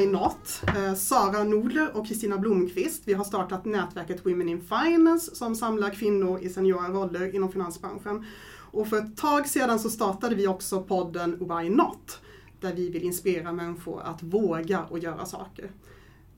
Why 0.00 0.06
Not. 0.06 0.62
Eh, 0.76 0.94
Sara 0.94 1.44
Nordler 1.44 1.96
och 1.96 2.06
Kristina 2.06 2.38
Blomqvist. 2.38 3.02
Vi 3.04 3.14
har 3.14 3.24
startat 3.24 3.64
nätverket 3.64 4.26
Women 4.26 4.48
in 4.48 4.60
Finance 4.60 5.34
som 5.34 5.54
samlar 5.54 5.90
kvinnor 5.90 6.40
i 6.42 6.48
seniora 6.48 6.88
roller 6.88 7.34
inom 7.34 7.52
finansbranschen. 7.52 8.24
Och 8.70 8.88
för 8.88 8.98
ett 8.98 9.16
tag 9.16 9.48
sedan 9.48 9.78
så 9.78 9.90
startade 9.90 10.34
vi 10.34 10.46
också 10.46 10.82
podden 10.82 11.38
Why 11.38 11.70
Not 11.70 12.20
där 12.60 12.74
vi 12.74 12.90
vill 12.90 13.02
inspirera 13.02 13.52
människor 13.52 14.02
att 14.02 14.22
våga 14.22 14.84
och 14.84 14.98
göra 14.98 15.26
saker. 15.26 15.70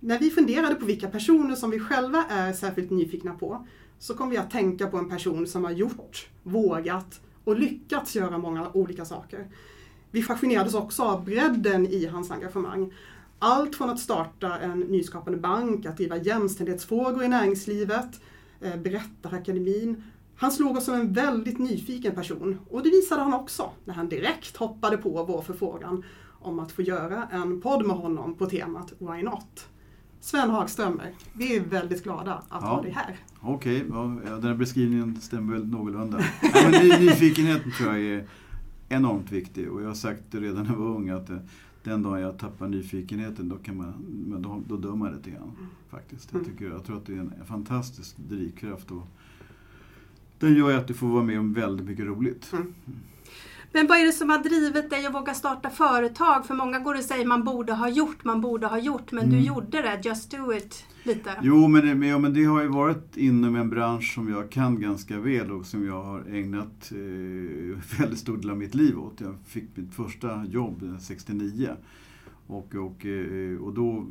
När 0.01 0.19
vi 0.19 0.31
funderade 0.31 0.75
på 0.75 0.87
vilka 0.87 1.09
personer 1.09 1.55
som 1.55 1.71
vi 1.71 1.81
själva 1.81 2.25
är 2.29 2.53
särskilt 2.53 2.91
nyfikna 2.91 3.35
på 3.35 3.67
så 3.99 4.15
kom 4.15 4.31
vi 4.31 4.37
att 4.37 4.51
tänka 4.51 4.87
på 4.87 4.97
en 4.97 5.09
person 5.09 5.47
som 5.47 5.65
har 5.65 5.71
gjort, 5.71 6.29
vågat 6.43 7.21
och 7.45 7.59
lyckats 7.59 8.17
göra 8.17 8.39
många 8.39 8.71
olika 8.73 9.05
saker. 9.05 9.47
Vi 10.11 10.23
fascinerades 10.23 10.75
också 10.75 11.03
av 11.03 11.25
bredden 11.25 11.87
i 11.87 12.07
hans 12.07 12.31
engagemang. 12.31 12.93
Allt 13.45 13.77
från 13.77 13.91
att 13.91 14.01
starta 14.01 14.59
en 14.59 14.81
nyskapande 14.81 15.39
bank, 15.39 15.87
att 15.87 15.97
driva 15.97 16.17
jämställdhetsfrågor 16.17 17.25
i 17.25 17.29
näringslivet, 17.29 18.21
eh, 18.61 18.77
Berättarakademin. 18.77 20.03
Han 20.37 20.53
slog 20.53 20.77
oss 20.77 20.85
som 20.85 20.95
en 20.95 21.13
väldigt 21.13 21.59
nyfiken 21.59 22.15
person 22.15 22.59
och 22.71 22.83
det 22.83 22.91
visade 22.91 23.23
han 23.23 23.35
också 23.35 23.71
när 23.85 23.95
han 23.95 24.09
direkt 24.09 24.57
hoppade 24.57 24.97
på 24.97 25.25
vår 25.25 25.43
förfrågan 25.43 26.05
om 26.41 26.59
att 26.59 26.73
få 26.73 26.83
göra 26.83 27.29
en 27.33 27.61
podd 27.61 27.87
med 27.87 27.97
honom 27.97 28.35
på 28.35 28.47
temat 28.47 28.93
Why 28.99 29.23
Not? 29.23 29.69
Sven 30.21 30.51
Hagströmer, 30.51 31.15
vi 31.33 31.57
är 31.57 31.61
väldigt 31.61 32.05
glada 32.05 32.35
att 32.49 32.63
ja. 32.63 32.69
ha 32.69 32.83
dig 32.83 32.91
här. 32.91 33.17
Okej, 33.41 33.85
okay. 33.85 34.31
den 34.31 34.45
här 34.45 34.55
beskrivningen 34.55 35.21
stämmer 35.21 35.53
väl 35.53 35.67
någorlunda. 35.67 36.25
ja, 36.43 36.69
men 36.71 36.89
nyfikenheten 36.89 37.73
tror 37.73 37.97
jag 37.97 38.01
är 38.01 38.29
enormt 38.89 39.33
viktig 39.33 39.73
och 39.73 39.83
jag 39.83 39.89
har 39.89 39.95
sagt 39.95 40.23
det 40.31 40.41
redan 40.41 40.65
när 40.65 40.71
jag 40.71 40.79
var 40.79 40.97
ung 40.97 41.09
att 41.09 41.31
eh, 41.31 41.37
den 41.83 42.03
dagen 42.03 42.21
jag 42.21 42.39
tappar 42.39 42.69
nyfikenheten 42.69 43.49
då, 43.49 43.57
kan 43.57 43.77
man, 43.77 43.95
då, 44.43 44.63
då 44.69 44.77
dör 44.77 44.95
man 44.95 45.15
lite 45.15 45.31
grann. 45.31 45.53
Faktiskt. 45.91 46.29
Jag, 46.33 46.41
mm. 46.41 46.53
tycker, 46.53 46.71
jag 46.71 46.85
tror 46.85 46.97
att 46.97 47.07
det 47.07 47.13
är 47.13 47.19
en 47.19 47.33
fantastisk 47.47 48.17
drivkraft. 48.17 48.91
Och 48.91 49.07
den 50.39 50.55
gör 50.55 50.79
att 50.79 50.87
du 50.87 50.95
får 50.95 51.07
vara 51.07 51.25
med 51.25 51.39
om 51.39 51.53
väldigt 51.53 51.87
mycket 51.87 52.07
roligt. 52.07 52.53
Mm. 52.53 52.75
Men 53.73 53.87
vad 53.87 53.99
är 53.99 54.07
det 54.07 54.13
som 54.13 54.31
har 54.31 54.39
drivit 54.39 54.91
dig 54.91 55.07
att 55.07 55.15
våga 55.15 55.35
starta 55.35 55.71
företag? 55.71 56.47
För 56.47 56.55
många 56.55 56.79
går 56.79 56.95
och 56.95 57.05
säger 57.05 57.27
man 57.27 57.45
borde 57.45 57.73
ha 57.73 57.89
gjort, 57.89 58.25
man 58.25 58.41
borde 58.41 58.67
ha 58.67 58.79
gjort, 58.79 59.13
men 59.13 59.25
mm. 59.25 59.37
du 59.37 59.47
gjorde 59.47 59.83
det. 59.83 60.01
Just 60.05 60.31
do 60.31 60.53
it. 60.53 60.85
Lite. 61.03 61.31
Jo, 61.43 61.69
men 61.69 62.01
det, 62.01 62.07
ja, 62.07 62.19
men 62.19 62.35
det 62.35 62.45
har 62.45 62.63
ju 62.63 62.69
varit 62.69 63.17
inom 63.17 63.57
en 63.57 63.71
bransch 63.71 64.15
som 64.15 64.29
jag 64.29 64.51
kan 64.51 64.81
ganska 64.81 65.19
väl 65.19 65.53
och 65.53 65.67
som 65.67 65.87
jag 65.87 66.03
har 66.03 66.25
ägnat 66.31 66.93
eh, 66.93 67.99
väldigt 67.99 68.19
stor 68.19 68.37
del 68.37 68.51
av 68.51 68.57
mitt 68.57 68.75
liv 68.75 68.99
åt. 68.99 69.21
Jag 69.21 69.35
fick 69.47 69.77
mitt 69.77 69.95
första 69.95 70.45
jobb 70.45 70.97
69. 71.01 71.71
Och, 72.47 72.75
och, 72.75 73.07
eh, 73.07 73.59
och 73.59 73.75
då 73.75 74.07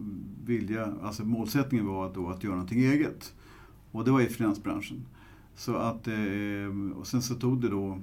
ville 0.45 0.73
jag, 0.73 0.93
alltså 1.03 1.23
målsättningen 1.23 1.87
var 1.87 2.05
att, 2.05 2.15
då, 2.15 2.29
att 2.29 2.43
göra 2.43 2.55
någonting 2.55 2.83
eget. 2.83 3.33
Och 3.91 4.05
det 4.05 4.11
var 4.11 4.21
i 4.21 4.25
finansbranschen. 4.25 5.05
Så 5.55 5.75
att, 5.75 6.07
eh, 6.07 6.95
och 6.95 7.07
sen 7.07 7.21
så 7.21 7.35
tog 7.35 7.61
det 7.61 7.69
då 7.69 7.99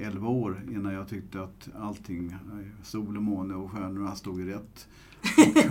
11 0.00 0.28
år 0.28 0.62
innan 0.70 0.92
jag 0.92 1.08
tyckte 1.08 1.42
att 1.42 1.68
allting, 1.78 2.36
sol 2.82 3.16
och 3.16 3.22
måne 3.22 3.54
och 3.54 3.70
stjärnorna 3.70 4.14
stod 4.14 4.48
rätt. 4.48 4.88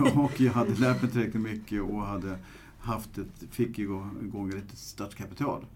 Och, 0.00 0.24
och 0.24 0.40
jag 0.40 0.52
hade 0.52 0.74
lärt 0.74 1.02
mig 1.02 1.10
tillräckligt 1.10 1.42
mycket 1.42 1.82
och 1.82 2.02
hade 2.02 2.38
haft 2.78 3.18
ett, 3.18 3.44
fick 3.50 3.78
igång 3.78 4.52
ett 4.56 4.78
startkapital. 4.78 5.66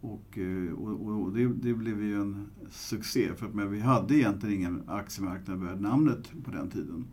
Och, 0.00 0.38
eh, 0.38 0.72
och, 0.72 1.22
och 1.22 1.32
det, 1.32 1.46
det, 1.46 1.74
blev 1.74 2.02
ju 2.02 2.20
en 2.20 2.50
succé 2.70 3.34
för 3.36 3.46
att 3.46 3.54
men 3.54 3.70
vi 3.70 3.80
hade 3.80 4.14
egentligen 4.14 4.54
ingen 4.56 4.82
aktiemarknad 4.86 5.58
värd 5.58 5.80
namnet 5.80 6.32
på 6.44 6.50
den 6.50 6.70
tiden. 6.70 7.04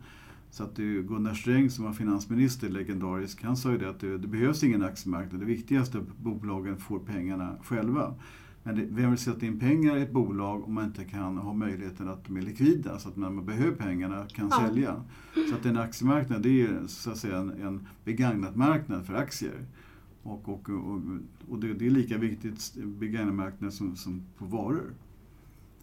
Så 0.54 0.64
att 0.64 0.76
det 0.76 1.02
Gunnar 1.02 1.34
Sträng 1.34 1.70
som 1.70 1.84
var 1.84 1.92
finansminister, 1.92 2.68
legendarisk, 2.68 3.42
han 3.42 3.56
sa 3.56 3.70
ju 3.70 3.78
det 3.78 3.90
att 3.90 4.00
det, 4.00 4.18
det 4.18 4.28
behövs 4.28 4.64
ingen 4.64 4.82
aktiemarknad. 4.82 5.40
Det 5.40 5.46
viktigaste 5.46 5.98
är 5.98 6.02
att 6.02 6.18
bolagen 6.18 6.76
får 6.76 6.98
pengarna 6.98 7.56
själva. 7.62 8.14
Men 8.62 8.76
det, 8.76 8.86
vem 8.90 9.10
vill 9.10 9.18
sätta 9.18 9.46
in 9.46 9.60
pengar 9.60 9.96
i 9.96 10.02
ett 10.02 10.12
bolag 10.12 10.64
om 10.64 10.74
man 10.74 10.84
inte 10.84 11.04
kan 11.04 11.38
ha 11.38 11.52
möjligheten 11.52 12.08
att 12.08 12.24
de 12.24 12.36
är 12.36 12.42
likvida, 12.42 12.98
så 12.98 13.08
att 13.08 13.16
när 13.16 13.30
man 13.30 13.46
behöver 13.46 13.76
pengarna 13.76 14.26
kan 14.26 14.48
ja. 14.50 14.60
sälja. 14.60 15.02
Så 15.50 15.54
att 15.54 15.66
en 15.66 15.78
aktiemarknad 15.78 16.42
det 16.42 16.62
är 16.62 16.86
så 16.86 17.10
att 17.10 17.18
säga 17.18 17.36
en, 17.36 17.50
en 17.50 17.86
begagnat 18.04 18.56
marknad 18.56 19.06
för 19.06 19.14
aktier. 19.14 19.66
Och, 20.22 20.48
och, 20.48 20.70
och, 20.70 21.00
och 21.48 21.58
det, 21.58 21.74
det, 21.74 21.86
är 21.86 21.90
lika 21.90 22.18
viktigt 22.18 22.74
begagnat 22.84 23.34
marknad 23.34 23.72
som, 23.72 23.96
som 23.96 24.22
på 24.38 24.44
varor. 24.44 24.94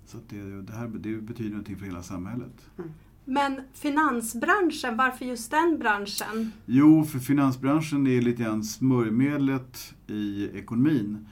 Så 0.06 0.18
det, 0.30 0.62
det 0.62 0.74
här 0.74 0.88
det 0.88 1.22
betyder 1.22 1.50
någonting 1.50 1.76
för 1.76 1.86
hela 1.86 2.04
samhället. 2.04 2.70
Mm. 2.78 2.92
Men 3.32 3.62
finansbranschen, 3.74 4.98
varför 4.98 5.26
just 5.26 5.52
den 5.52 5.78
branschen? 5.80 6.52
Jo, 6.66 7.04
för 7.04 7.20
finansbranschen 7.20 8.08
är 8.08 8.22
lite 8.22 8.44
grann 8.44 8.64
smörjmedlet 8.64 9.94
i 10.08 10.50
ekonomin. 10.54 11.26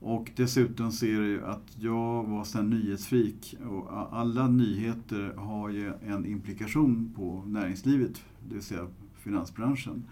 Och 0.00 0.30
dessutom 0.36 0.92
ser 0.92 1.22
jag 1.22 1.44
att 1.44 1.76
jag 1.78 2.24
var 2.24 2.44
sån 2.44 2.70
nyhetsfrik 2.70 3.56
och 3.68 4.16
alla 4.16 4.48
nyheter 4.48 5.34
har 5.36 5.70
ju 5.70 5.92
en 6.06 6.26
implikation 6.26 7.12
på 7.16 7.42
näringslivet, 7.46 8.24
det 8.48 8.54
vill 8.54 8.62
säga 8.62 8.86
finansbranschen. 9.14 10.04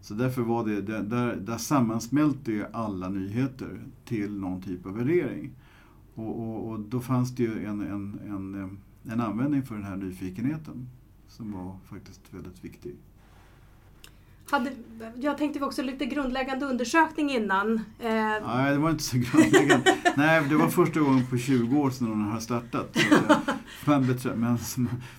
Så 0.00 0.14
därför 0.14 0.42
var 0.42 0.66
det, 0.66 0.80
där, 0.80 1.36
där 1.36 1.58
sammansmälte 1.58 2.52
ju 2.52 2.64
alla 2.72 3.08
nyheter 3.08 3.80
till 4.04 4.38
någon 4.38 4.62
typ 4.62 4.86
av 4.86 4.96
värdering. 4.96 5.50
Och, 6.14 6.40
och, 6.40 6.70
och 6.70 6.80
då 6.80 7.00
fanns 7.00 7.34
det 7.34 7.42
ju 7.42 7.64
en, 7.64 7.80
en, 7.80 8.20
en, 8.26 8.78
en 9.04 9.20
användning 9.20 9.62
för 9.62 9.74
den 9.74 9.84
här 9.84 9.96
nyfikenheten 9.96 10.88
som 11.28 11.52
var 11.52 11.76
faktiskt 11.90 12.20
väldigt 12.30 12.64
viktig. 12.64 12.96
Hade, 14.50 14.72
jag 15.16 15.38
tänkte 15.38 15.58
vi 15.58 15.64
också 15.64 15.82
lite 15.82 16.06
grundläggande 16.06 16.66
undersökning 16.66 17.30
innan. 17.30 17.74
Eh. 17.98 18.12
Nej, 18.46 18.72
det 18.72 18.78
var 18.78 18.90
inte 18.90 19.02
så 19.02 19.16
grundläggande. 19.18 19.96
Nej, 20.16 20.48
det 20.48 20.56
var 20.56 20.68
första 20.68 21.00
gången 21.00 21.26
på 21.26 21.38
20 21.38 21.78
år 21.78 21.90
sedan 21.90 22.06
hon 22.06 22.22
har 22.22 22.40
startat. 22.40 22.96
man, 23.84 24.06
man, 24.40 24.58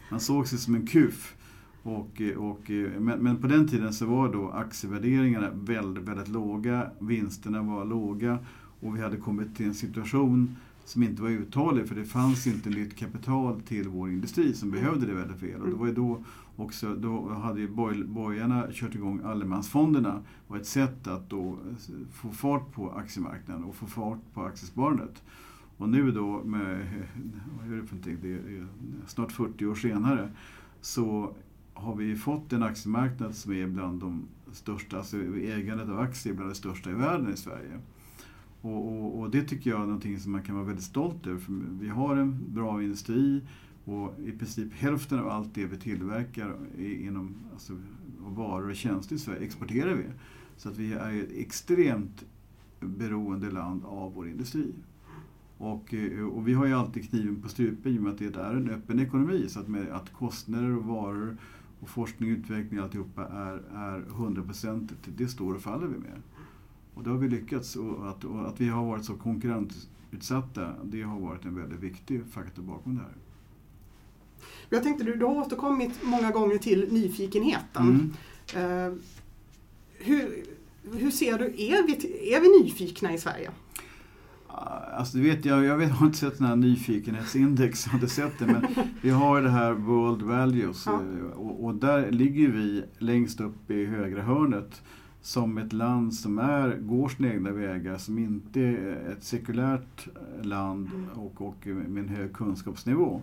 man 0.10 0.20
såg 0.20 0.48
sig 0.48 0.60
som 0.60 0.76
en 0.76 0.88
kuf. 0.88 1.36
Och, 1.84 2.22
och, 2.38 2.70
men, 3.00 3.20
men, 3.20 3.42
på 3.42 3.48
den 3.48 3.68
tiden 3.68 3.94
så 3.94 4.06
var 4.06 4.34
då 4.34 4.50
aktievärderingarna 4.50 5.50
väldigt, 5.54 6.04
väldigt 6.04 6.28
låga, 6.28 6.92
vinsterna 7.00 7.62
var 7.62 7.86
låga 7.86 8.40
och 8.80 8.96
vi 8.96 9.02
hade 9.02 9.18
kommit 9.18 9.56
till 9.58 9.66
en 9.66 9.74
situation 9.74 10.56
som 10.86 11.04
inte 11.04 11.22
var 11.22 11.30
uthållig 11.30 11.88
för 11.88 11.96
det 11.96 12.06
fanns 12.06 12.48
inte 12.48 12.70
nytt 12.70 12.96
kapital 12.96 13.62
till 13.62 13.90
vår 13.90 14.10
industri 14.10 14.54
som 14.54 14.72
behövde 14.72 15.06
det 15.06 15.14
väldigt 15.14 15.44
väl. 15.44 15.62
Och 15.62 15.68
det 15.68 15.76
var 15.76 15.88
ju 15.88 15.94
då 15.94 16.24
också, 16.56 16.96
då 16.96 17.30
hade 17.30 17.60
ju 17.60 17.68
borgarna 18.06 18.68
kört 18.72 18.96
igång 18.96 19.22
allemansfonderna 19.26 20.22
och 20.48 20.58
ett 20.58 20.68
sätt 20.68 21.08
att 21.08 21.30
då 21.30 21.58
få 22.12 22.30
fart 22.30 22.72
på 22.72 22.92
aktiemarknaden 22.92 23.64
och 23.64 23.76
få 23.76 23.86
fart 23.86 24.20
på 24.34 24.44
aktiesparandet. 24.44 25.24
Och 25.78 25.90
nu 25.90 26.12
då, 26.12 26.44
med, 26.44 26.88
vad 27.58 27.72
är 27.72 27.82
det 27.82 27.88
för 27.88 27.96
någonting, 27.96 28.18
det 28.22 28.34
är 28.34 28.68
snart 29.08 29.32
40 29.32 29.66
år 29.66 29.76
senare, 29.76 30.30
så 30.82 31.36
har 31.74 31.96
vi 31.96 32.16
fått 32.16 32.54
en 32.54 32.64
aktiemarknad 32.64 33.36
som 33.36 33.54
är 33.54 33.68
bland 33.68 34.00
de 34.00 34.28
största, 34.52 34.98
alltså 34.98 35.18
ägandet 35.36 35.90
av 35.90 36.00
aktier 36.00 36.34
bland 36.34 36.52
de 36.52 36.56
största 36.56 36.90
i 36.90 36.94
världen 36.94 37.34
i 37.34 37.38
Sverige. 37.38 37.80
Och, 38.64 38.88
och, 38.88 39.20
och, 39.20 39.30
det 39.30 39.44
tycker 39.44 39.70
jag 39.70 39.82
är 39.82 39.86
någonting 39.86 40.20
som 40.20 40.32
man 40.32 40.44
kan 40.44 40.56
vara 40.56 40.66
väldigt 40.66 40.86
stolt 40.86 41.28
över. 41.28 41.40
För 41.40 41.54
vi 41.80 41.90
har 41.90 42.16
en 42.16 42.54
bra 42.54 42.84
industri 42.84 43.42
och 43.86 44.14
i 44.26 44.32
princip 44.32 44.74
hälften 44.74 45.20
av 45.20 45.28
allt 45.28 45.56
det 45.56 45.66
vi 45.66 45.78
tillverkar 45.78 46.56
inom 46.78 47.36
alltså, 47.54 47.74
varor 48.20 48.70
och 48.70 48.76
tjänster 48.76 49.16
i 49.16 49.20
Sverige 49.20 49.40
exporterar 49.40 49.94
vi. 49.94 50.04
Så 50.58 50.70
att 50.70 50.78
vi 50.78 50.94
är 50.94 51.24
ett 51.24 51.32
extremt 51.32 52.26
beroende 52.80 53.52
land 53.52 53.86
av 53.86 54.14
vår 54.14 54.28
industri. 54.28 54.74
Och, 55.58 55.94
eh, 55.94 56.26
och, 56.26 56.48
vi 56.48 56.54
har 56.54 56.66
ju 56.66 56.74
alltid 56.74 57.10
kniven 57.10 57.42
på 57.42 57.50
strupen 57.50 57.96
i 57.96 57.98
och 57.98 58.04
med 58.04 58.12
att 58.12 58.20
det 58.20 58.36
är 58.36 58.54
en 58.54 58.70
öppen 58.70 59.00
ekonomi. 59.00 59.46
Så 59.48 59.60
att, 59.60 59.68
med, 59.68 59.90
att 59.90 60.14
kostnader 60.14 60.78
och 60.78 60.86
varor 60.86 61.38
och 61.80 61.90
forskning 61.90 62.32
och 62.32 62.38
utveckling 62.38 62.80
och 62.80 62.86
alltihopa 62.86 63.28
är, 63.28 63.62
är 63.76 64.02
100% 64.02 64.90
det 65.18 65.28
står 65.28 65.54
och 65.54 65.62
faller 65.62 65.88
vi 65.88 66.00
med. 66.00 66.22
Och 66.96 67.04
det 67.04 67.10
har 67.10 67.18
vi 67.18 67.30
lyckats. 67.30 67.76
Och 67.76 68.10
att, 68.10 68.24
och 68.24 68.48
att 68.48 68.62
vi 68.62 68.70
har 68.70 68.86
varit 68.86 69.06
så 69.06 69.16
konkurrensutsatta, 69.16 70.74
det 70.84 71.02
har 71.02 71.20
varit 71.20 71.46
en 71.46 71.56
väldigt 71.56 71.80
viktig 71.80 72.22
faktor 72.32 72.64
bakom 72.64 72.96
det 72.96 73.02
här. 73.02 73.16
Jag 74.70 74.84
tänkte, 74.84 75.04
du, 75.04 75.16
du 75.16 75.26
har 75.26 75.36
återkommit 75.36 76.04
många 76.04 76.32
gånger 76.32 76.58
till 76.58 76.88
nyfikenheten. 76.92 78.14
Mm. 78.56 78.92
Uh, 78.92 78.98
hur, 79.98 80.46
hur 80.94 81.12
ser 81.12 81.38
du, 81.38 81.46
är 81.46 81.88
vi, 81.88 81.94
är 82.34 82.42
vi 82.42 82.64
nyfikna 82.64 83.14
i 83.14 83.18
Sverige? 83.18 83.52
Alltså, 84.98 85.18
du 85.18 85.24
vet, 85.24 85.46
jag, 85.46 85.66
jag, 85.66 85.78
vet, 85.78 85.92
har 85.92 86.06
inte 86.06 86.18
sett 86.18 86.38
den 86.38 86.48
här 86.48 86.56
nyfikenhetsindex, 86.56 87.86
jag 87.86 87.92
har 87.92 88.00
inte 88.00 88.14
sett 88.14 88.40
det, 88.40 88.46
men 88.46 88.66
vi 89.02 89.10
har 89.10 89.42
det 89.42 89.50
här 89.50 89.72
World 89.72 90.22
Values 90.22 90.86
ja. 90.86 90.94
Eh, 90.94 91.26
och, 91.26 91.66
och, 91.66 91.76
där 91.76 92.12
ligger 92.12 92.48
vi 92.48 92.84
längst 92.98 93.42
upp 93.42 93.72
i 93.72 93.86
högra 93.86 94.22
hörnet 94.22 94.82
som 95.26 95.58
ett 95.58 95.74
land 95.74 96.14
som 96.14 96.40
är, 96.40 96.78
går 96.78 97.10
sina 97.10 97.30
egna 97.34 97.52
vägar, 97.52 97.98
som 97.98 98.18
inte 98.18 98.62
är 98.62 99.10
ett 99.12 99.24
sekulärt 99.24 100.08
land 100.42 100.90
och, 101.16 101.42
och 101.42 101.68
med 101.68 102.04
en 102.04 102.10
hög 102.10 102.34
kunskapsnivå. 102.34 103.22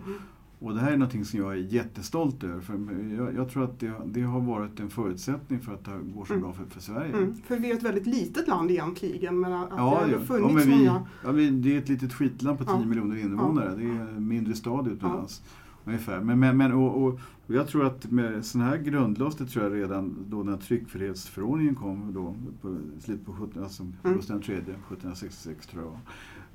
Och 0.59 0.75
det 0.75 0.81
här 0.81 0.93
är 0.93 0.97
någonting 0.97 1.25
som 1.25 1.39
jag 1.41 1.53
är 1.53 1.57
jättestolt 1.57 2.45
över. 2.45 2.61
För 2.61 2.79
jag, 3.17 3.35
jag 3.35 3.51
tror 3.51 3.65
att 3.65 3.81
det, 3.81 3.93
det, 4.07 4.23
har 4.23 4.41
varit 4.41 4.81
en 4.81 4.91
förutsättning 4.91 5.61
för 5.61 5.75
att 5.75 5.85
det 5.85 5.99
går 6.15 6.25
så 6.25 6.33
Mm. 6.33 6.43
bra 6.43 6.53
för, 6.53 6.65
för 6.65 6.81
Sverige. 6.81 7.17
Mm. 7.17 7.35
För 7.47 7.57
vi 7.59 7.71
är 7.71 7.75
ett 7.77 7.83
väldigt 7.83 8.07
litet 8.07 8.49
land 8.49 8.71
egentligen 8.71 9.41
men 9.41 9.53
att 9.53 9.69
Ja, 9.71 9.77
det 9.77 10.13
ja. 10.13 10.19
har 10.19 10.21
ja, 10.21 10.21
funnits 10.21 10.55
men 10.55 10.79
vi, 10.79 10.87
många... 10.87 11.07
ja, 11.25 11.33
vi, 11.33 11.51
det 11.51 11.75
är 11.75 11.79
ett 11.79 11.89
litet 11.89 12.13
skitland 12.13 12.59
på 12.59 12.65
10 12.65 12.75
Ja. 12.75 12.85
miljoner 12.87 13.17
invånare. 13.17 13.77
Det 13.77 13.83
är 13.85 14.01
en 14.17 14.29
mindre 14.29 14.55
stad 14.55 14.89
utomlands. 14.89 15.43
Ungefär. 15.85 16.21
Men, 16.21 16.39
men, 16.39 16.57
men, 16.57 16.73
och, 16.73 17.03
och, 17.03 17.21
och 17.47 17.55
jag 17.55 17.69
tror 17.69 17.87
att 17.87 18.11
med 18.11 18.45
sån 18.45 18.61
här 18.61 18.77
grundlades 18.77 19.37
det 19.37 19.47
tror 19.47 19.65
jag 19.65 19.75
redan 19.75 20.15
då 20.29 20.43
när 20.43 20.57
tryckfrihetsförordningen 20.57 21.75
kom 21.75 22.13
då, 22.13 22.37
på 22.63 22.79
slutet 23.01 23.27
på 23.27 23.33
17, 23.33 23.63
alltså 23.63 23.83
Mm. 23.83 24.17
Gustav 24.17 24.37
III, 24.49 24.55
1766 24.57 25.67
tror 25.67 25.83
jag. 25.85 25.95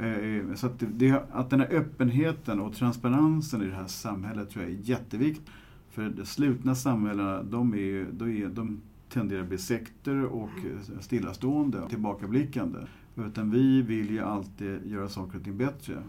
Eh, 0.07 0.53
Så 0.55 0.67
att, 0.67 0.83
det- 0.93 1.23
att 1.31 1.49
den 1.49 1.59
här 1.59 1.73
öppenheten 1.73 2.59
och 2.59 2.73
transparensen 2.75 3.61
i 3.61 3.65
det 3.65 3.75
här 3.75 3.87
samhället 3.87 4.49
tror 4.49 4.63
jag 4.63 4.73
är 4.73 4.77
jätteviktigt. 4.81 5.47
För 5.89 6.09
de 6.09 6.25
slutna 6.25 6.75
samhällena, 6.75 7.43
de, 7.43 7.73
är, 7.73 8.07
de, 8.11 8.43
är, 8.43 8.47
de 8.49 8.81
tenderar 9.09 9.41
att 9.41 9.47
bli 9.49 9.57
sekter 9.57 10.25
och 10.25 10.49
eh, 10.49 10.99
stillastående 10.99 11.89
tillbakablickande. 11.89 12.79
Utan 13.15 13.51
vi 13.51 13.81
vill 13.81 14.09
ju 14.09 14.19
alltid 14.19 14.79
göra 14.85 15.09
saker 15.09 15.37
och 15.37 15.43
ting 15.43 15.57
bättre. 15.57 16.03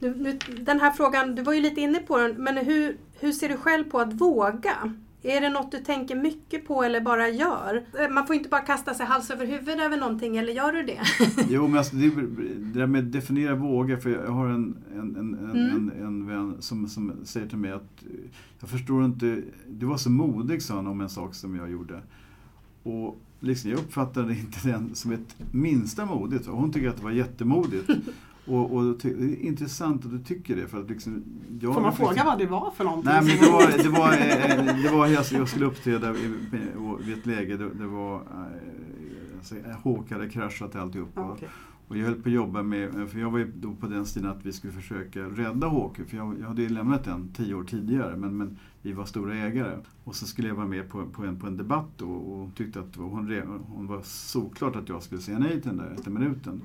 Nu, 0.00 0.14
nu, 0.16 0.38
den 0.62 0.80
här 0.80 0.90
frågan, 0.90 1.34
du 1.34 1.42
var 1.42 1.52
ju 1.52 1.60
lite 1.60 1.80
inne 1.80 1.98
på 1.98 2.18
den, 2.18 2.32
men 2.44 2.56
hur, 2.56 2.96
hur 3.20 3.32
ser 3.32 3.48
du 3.48 3.56
själv 3.56 3.84
på 3.84 3.98
att 4.00 4.12
våga? 4.12 4.94
Är 5.22 5.40
det 5.40 5.48
något 5.50 5.72
du 5.72 5.78
tänker 5.78 6.14
mycket 6.16 6.66
på 6.68 6.82
eller 6.82 7.00
bara 7.00 7.28
gör? 7.28 7.84
Eh, 8.00 8.08
Man 8.10 8.26
får 8.26 8.36
inte 8.36 8.48
bara 8.48 8.60
kasta 8.60 8.94
sig 8.94 9.06
hals 9.06 9.30
över 9.30 9.46
huvud 9.46 9.80
över 9.80 9.96
någonting, 9.96 10.36
eller 10.36 10.52
gör 10.52 10.72
du 10.72 10.82
det? 10.82 11.00
Jo, 11.48 11.68
men 11.68 11.78
alltså, 11.78 11.96
det, 11.96 12.08
det 12.10 12.78
där 12.80 12.86
med 12.86 13.04
definiera 13.04 13.54
våga, 13.54 13.98
för 14.00 14.10
jag 14.10 14.26
har 14.32 14.46
en, 14.48 14.76
en, 14.94 15.16
en, 15.16 15.50
Mm. 15.50 15.70
en, 15.96 16.06
en 16.06 16.26
vän 16.26 16.56
som, 16.60 16.88
som 16.88 17.12
säger 17.24 17.46
till 17.48 17.58
mig 17.58 17.72
att 17.72 18.02
eh, 18.02 18.30
jag 18.60 18.70
förstår 18.70 19.04
inte, 19.04 19.42
du 19.68 19.86
var 19.86 19.96
så 19.96 20.10
modig 20.10 20.62
sa 20.62 20.74
han 20.74 20.86
om 20.86 21.00
en 21.00 21.08
sak 21.08 21.34
som 21.34 21.56
jag 21.56 21.70
gjorde. 21.70 22.00
Och 22.82 23.20
liksom, 23.40 23.70
jag 23.70 23.78
uppfattade 23.78 24.32
inte 24.32 24.68
den 24.68 24.94
som 24.94 25.12
ett 25.12 25.36
minsta 25.52 26.04
modigt. 26.06 26.46
Hon 26.46 26.72
tycker 26.72 26.88
att 26.88 26.96
det 26.96 27.02
var 27.04 27.10
jättemodigt. 27.10 27.90
och, 28.54 28.72
och 28.76 28.84
det 29.02 29.08
är 29.08 29.40
intressant 29.40 30.04
att 30.04 30.10
du 30.10 30.18
tycker 30.18 30.56
det. 30.56 30.66
För 30.68 30.80
att 30.80 30.90
liksom, 30.90 31.24
jag 31.60 31.74
Får 31.74 31.80
man 31.80 31.90
liksom- 31.90 32.06
fråga 32.06 32.24
vad 32.24 32.38
det 32.38 32.46
var 32.46 32.70
för 32.70 32.84
någonting? 32.84 33.12
Nej, 33.12 33.22
men 33.24 33.36
det 33.40 33.52
var, 33.52 33.82
det 33.82 33.88
var, 33.88 34.12
eh, 34.12 34.82
det 34.82 34.90
var 34.96 35.06
jag, 35.06 35.24
jag 35.32 35.48
skulle 35.48 35.66
uppträda 35.66 36.12
vid 36.12 37.18
ett 37.18 37.26
läge, 37.26 37.56
det, 37.56 37.70
det 37.74 37.86
var 37.86 38.14
eh, 38.14 38.20
alltså, 39.38 39.54
Håk 39.82 40.10
hade 40.10 40.28
kraschat 40.28 40.76
alltihop. 40.76 41.08
Och, 41.18 41.30
okej. 41.30 41.48
och 41.88 41.96
jag 41.96 42.04
höll 42.04 42.14
på 42.14 42.28
att 42.28 42.34
jobba 42.34 42.62
med, 42.62 43.08
för 43.10 43.18
jag 43.18 43.30
var 43.30 43.38
ju 43.38 43.52
då 43.54 43.74
på 43.74 43.86
den 43.86 44.04
tiden 44.04 44.30
att 44.30 44.46
vi 44.46 44.52
skulle 44.52 44.72
försöka 44.72 45.20
rädda 45.20 45.66
Håke, 45.66 46.04
för 46.04 46.16
jag, 46.16 46.36
jag 46.40 46.46
hade 46.46 46.62
ju 46.62 46.68
lämnat 46.68 47.04
den 47.04 47.28
tio 47.36 47.54
år 47.54 47.64
tidigare, 47.64 48.16
men, 48.16 48.36
men 48.36 48.58
vi 48.82 48.92
var 48.92 49.04
stora 49.04 49.34
ägare. 49.34 49.78
Och 50.04 50.14
så 50.16 50.26
skulle 50.26 50.48
jag 50.48 50.54
vara 50.54 50.66
med 50.66 50.88
på, 50.88 51.06
på, 51.06 51.24
en, 51.24 51.38
på 51.40 51.46
en 51.46 51.56
debatt 51.56 51.88
då, 51.96 52.10
och 52.10 52.54
tyckte 52.54 52.80
att 52.80 52.96
hon, 52.96 53.42
hon 53.68 53.86
var 53.86 54.00
såklart 54.04 54.76
att 54.76 54.88
jag 54.88 55.02
skulle 55.02 55.20
säga 55.20 55.38
nej 55.38 55.60
till 55.60 55.76
den 55.76 55.76
där 56.04 56.10
minuten. 56.10 56.62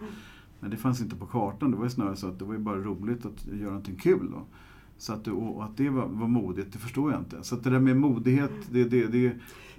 Men 0.66 0.72
det 0.72 0.78
fanns 0.78 1.02
inte 1.02 1.16
på 1.16 1.26
kartan, 1.26 1.72
det 1.72 1.78
var 1.78 1.84
ju 1.84 1.90
snarare 1.90 2.16
så 2.16 2.28
att 2.28 2.40
det 2.40 2.46
var 2.46 2.54
ju 2.54 2.60
bara 2.60 2.78
roligt 2.78 3.26
att 3.26 3.46
göra 3.46 3.70
någonting 3.70 3.96
kul 3.96 4.32
då. 4.32 4.44
Så 4.98 5.14
att, 5.14 5.28
och 5.28 5.64
att 5.64 5.78
det 5.78 5.90
var, 5.90 6.08
var 6.08 6.28
modigt, 6.28 6.74
det 6.74 6.80
förstår 6.80 7.12
jag 7.12 7.22
inte. 7.22 7.44
Så 7.44 7.56
att 7.56 7.64
det 7.64 7.70
där 7.70 7.80
med 7.80 7.98
modighet, 7.98 8.52
det, 8.72 8.84
det, 8.84 9.08
det 9.08 9.32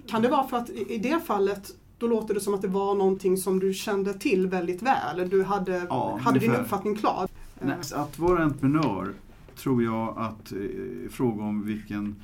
Kan 0.07 0.21
det 0.21 0.29
vara 0.29 0.47
för 0.47 0.57
att 0.57 0.69
i 0.69 0.97
det 0.97 1.19
fallet 1.25 1.75
då 1.97 2.07
låter 2.07 2.33
det 2.33 2.39
som 2.39 2.53
att 2.53 2.61
det 2.61 2.67
var 2.67 2.95
någonting 2.95 3.37
som 3.37 3.59
du 3.59 3.73
kände 3.73 4.13
till 4.13 4.47
väldigt 4.47 4.81
väl. 4.81 5.29
Du 5.29 5.43
hade, 5.43 5.87
Ja, 5.89 6.19
hade 6.21 6.39
din 6.39 6.55
uppfattning 6.55 6.95
klar. 6.95 7.27
Nej, 7.61 7.77
att 7.95 8.19
vara 8.19 8.43
entreprenör 8.43 9.13
tror 9.55 9.83
jag 9.83 10.17
att 10.17 10.51
eh, 10.51 11.09
fråga 11.09 11.43
om 11.43 11.65
vilken 11.65 12.15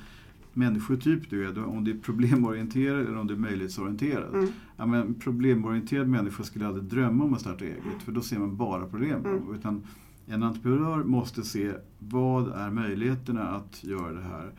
människotyp 0.56 1.30
du 1.30 1.48
är. 1.48 1.64
Om 1.64 1.84
du 1.84 1.90
är 1.90 1.98
problemorienterad 1.98 3.00
eller 3.00 3.16
om 3.18 3.26
du 3.26 3.34
är 3.34 3.38
möjlighetsorienterad. 3.38 4.34
Mm. 4.34 4.48
Ja, 4.76 4.86
men 4.86 5.14
problemorienterad 5.14 6.08
människa 6.08 6.42
skulle 6.42 6.66
aldrig 6.66 6.84
drömma 6.84 7.24
om 7.24 7.34
att 7.34 7.40
starta 7.40 7.64
eget 7.64 8.02
för 8.04 8.12
då 8.12 8.20
ser 8.20 8.38
man 8.38 8.56
bara 8.56 8.86
problem. 8.86 9.24
Mm. 9.26 9.54
Utan 9.54 9.86
en 10.26 10.42
entreprenör 10.42 11.04
måste 11.04 11.42
se 11.42 11.72
vad 11.98 12.52
är 12.52 12.70
möjligheterna 12.70 13.48
att 13.48 13.84
göra 13.84 14.12
det 14.12 14.22
här. 14.22 14.52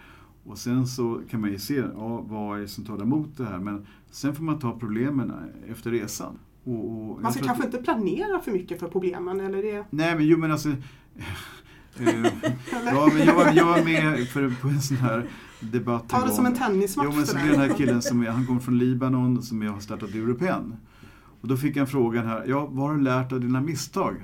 Och 0.44 0.58
sen 0.58 0.88
så 0.88 1.22
kan 1.30 1.42
man 1.42 1.52
ju 1.52 1.60
se 1.60 1.76
ja, 1.76 2.22
vad 2.22 2.58
är 2.58 2.62
det 2.62 2.68
som 2.68 2.86
talar 2.86 3.04
emot 3.04 3.38
det 3.38 3.46
här. 3.46 3.60
Men 3.60 3.86
sen 4.12 4.36
får 4.36 4.44
man 4.44 4.60
ta 4.60 4.80
problemen 4.80 5.32
efter 5.68 5.92
resan. 5.92 6.40
Och, 6.64 7.10
och 7.12 7.22
Man 7.22 7.32
ska 7.34 7.42
tror 7.44 7.52
att- 7.52 7.58
kanske 7.58 7.66
inte 7.78 7.92
planera 7.92 8.40
för 8.40 8.52
mycket 8.52 8.80
för 8.80 8.88
problemen. 8.88 9.40
Eller 9.40 9.64
det, 9.64 9.86
Nej 9.90 10.16
men 10.16 10.28
jo 10.28 10.38
men 10.38 10.52
alltså 10.52 10.70
eh, 10.70 10.76
ja, 12.86 13.10
men 13.14 13.26
jag, 13.26 13.36
var, 13.36 13.52
jag 13.54 13.66
var 13.66 13.84
med 13.84 14.28
för, 14.28 14.54
på 14.62 14.68
en 14.68 14.82
sån 14.82 14.98
här 14.98 15.26
debatt 15.60 16.10
ta 16.10 16.26
det 16.26 16.32
som 16.32 16.46
en 16.46 16.54
tennismatch. 16.56 17.08
Jo 17.10 17.16
men 17.18 17.28
så 17.28 17.36
blev 17.36 17.48
den 17.52 17.60
här 17.60 17.78
killen 17.78 18.02
som 18.02 18.22
är, 18.24 18.30
han 18.32 18.46
kommer 18.46 18.60
från 18.60 18.78
Libanon 18.78 19.44
som 19.44 19.62
jag 19.62 19.72
har 19.72 19.80
startat 19.80 20.10
Europen. 20.14 20.76
Och 21.42 21.48
då 21.48 21.58
fick 21.58 21.78
han 21.78 21.88
frågan 21.88 22.28
här, 22.28 22.46
ja 22.48 22.66
vad 22.72 22.88
har 22.90 22.96
du 22.96 23.02
lärt 23.02 23.32
av 23.32 23.40
dina 23.42 23.62
misstag? 23.62 24.16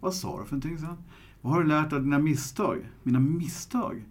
Vad 0.00 0.14
sa 0.14 0.40
du 0.40 0.44
för 0.46 0.56
någonting? 0.56 0.86
han. 0.86 0.96
Vad 1.40 1.52
har 1.52 1.62
du 1.62 1.68
lärt 1.68 1.92
av 1.92 2.02
dina 2.02 2.18
misstag? 2.18 2.78
Mina 3.02 3.20
misstag? 3.20 4.04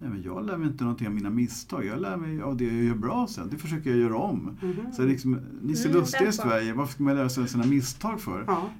Nej 0.00 0.10
men 0.10 0.22
jag 0.22 0.46
lär 0.46 0.56
mig 0.56 0.68
inte 0.68 0.84
någonting 0.84 1.06
av 1.06 1.12
mina 1.14 1.30
misstag. 1.30 1.84
Jag 1.86 2.00
lär 2.00 2.16
mig 2.16 2.42
av 2.42 2.56
det 2.56 2.64
jag 2.64 2.84
gör 2.84 2.94
bra 2.94 3.26
sen. 3.30 3.48
Det 3.50 3.56
försöker 3.58 3.90
jag 3.90 3.98
göra 3.98 4.16
om. 4.16 4.56
Mhm. 4.62 4.92
Så 4.92 5.02
liksom, 5.02 5.38
ni 5.62 5.72
är 5.72 5.76
så 5.76 5.88
Mm, 5.88 6.00
lustiga 6.00 6.28
i 6.28 6.32
Sverige, 6.32 6.72
varför 6.74 6.92
ska 6.92 7.02
man 7.02 7.14
lära 7.16 7.28
sig 7.28 7.48
sina 7.48 7.66
misstag 7.66 8.20
för? 8.20 8.44
Ja, 8.46 8.70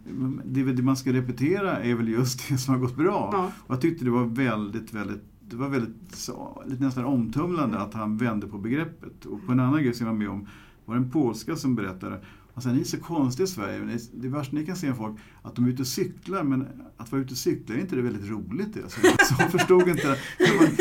Det, 0.45 0.73
det 0.73 0.83
man 0.83 0.97
ska 0.97 1.13
repetera 1.13 1.83
är 1.83 1.95
väl 1.95 2.09
just 2.09 2.49
det 2.49 2.59
som 2.59 2.75
har 2.75 2.81
gått 2.81 2.97
bra. 2.97 3.31
ja. 3.33 3.53
Och 3.67 3.75
jag 3.75 3.81
tyckte 3.81 4.05
det 4.05 4.11
var 4.11 4.25
väldigt, 4.25 4.93
väldigt 4.95 5.23
det 5.51 5.57
var 5.57 5.69
väldigt, 5.69 6.15
så, 6.15 6.63
lite 6.67 6.83
nästan 6.85 7.05
omtumlande 7.05 7.79
att 7.79 7.95
han 7.95 8.17
vände 8.17 8.47
på 8.47 8.59
begreppet. 8.59 9.25
Och 9.25 9.47
på 9.47 9.53
en 9.53 9.61
annan 9.61 9.83
grej 9.83 9.95
som 9.95 10.07
jag 10.07 10.13
var 10.13 10.19
med 10.19 10.29
om 10.29 10.49
var 10.85 10.95
det 10.95 11.01
en 11.01 11.11
polska 11.11 11.57
som 11.57 11.75
berättade 11.75 12.21
sa, 12.63 12.73
ni 12.73 12.81
är 12.81 12.85
så 12.85 13.01
konstiga 13.01 13.45
i 13.45 13.49
Sverige. 13.49 13.99
det- 14.13 14.29
värsta 14.29 14.57
ni 14.57 14.67
kan 14.67 14.77
se 14.77 14.95
folk, 14.95 15.17
att 15.43 15.57
de 15.57 15.65
är 15.65 15.69
ute 15.69 15.83
och 15.83 15.89
cyklar, 15.89 16.43
men 16.43 16.67
att 16.97 17.13
vara 17.13 17.23
ute 17.23 17.33
och 17.33 17.39
cykla 17.39 17.75
är 17.75 17.81
inte 17.81 17.97
det 17.97 18.03
väldigt 18.03 18.31
roligt? 18.31 18.75
Det? 18.75 18.91
Så, 18.91 19.35
han 19.39 19.51
förstod 19.51 19.89
inte, 19.89 20.17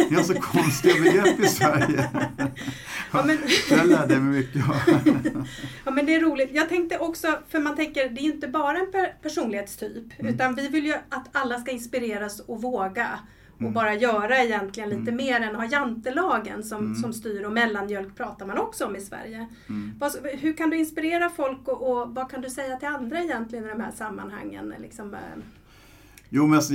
ni 0.10 0.16
har 0.16 0.24
så 0.24 0.34
konstiga 0.34 0.94
begrepp 1.04 1.40
i 1.40 1.48
Sverige. 1.48 2.10
Ja, 3.12 3.24
men, 3.26 3.38
jag 3.70 3.88
lärde 3.88 4.20
mig 4.20 4.40
mycket. 4.40 4.66
ja 5.86 5.92
men 5.92 6.06
det 6.06 6.16
är 6.16 6.22
roligt. 6.22 6.50
Jag 6.54 6.70
tänkte 6.70 6.98
också, 6.98 7.28
för 7.50 7.60
man 7.60 7.76
tänker 7.76 8.10
det 8.10 8.22
är 8.22 8.34
inte 8.34 8.48
bara 8.48 8.78
en 8.78 8.92
per 8.92 9.22
personlighetstyp. 9.22 10.20
Mm. 10.20 10.34
Utan 10.34 10.56
vi 10.56 10.68
vill 10.68 10.86
ju 10.86 10.94
att 10.94 11.30
alla 11.32 11.60
ska 11.60 11.72
inspireras 11.72 12.40
och 12.40 12.62
våga. 12.62 13.20
Och 13.58 13.62
Mm. 13.62 13.74
bara 13.74 13.94
göra 13.96 14.44
egentligen 14.44 14.90
lite 14.90 15.02
Mm. 15.12 15.16
mer 15.16 15.42
än 15.42 15.56
ha 15.56 15.66
jantelagen 15.66 16.64
som, 16.64 16.80
Mm. 16.86 16.96
som 16.96 17.14
styr. 17.14 17.46
Och 17.46 17.52
mellanmjölk 17.52 18.16
pratar 18.16 18.46
man 18.46 18.58
också 18.58 18.86
om 18.86 18.96
i 18.96 19.00
Sverige. 19.02 19.48
Hur 20.40 20.54
kan 20.58 20.70
du 20.70 20.78
inspirera 20.78 21.30
folk 21.30 21.68
och, 21.68 21.92
och 22.02 22.16
vad 22.16 22.32
kan 22.32 22.42
du 22.42 22.50
säga 22.50 22.78
till 22.78 22.88
andra 22.88 23.24
egentligen 23.24 23.66
i 23.66 23.70
de 23.70 23.80
här 23.82 23.92
sammanhangen? 23.92 24.74
Liksom, 24.82 25.14
eh, 25.14 25.20
Jo, 26.30 26.46
men 26.48 26.56
alltså, 26.56 26.74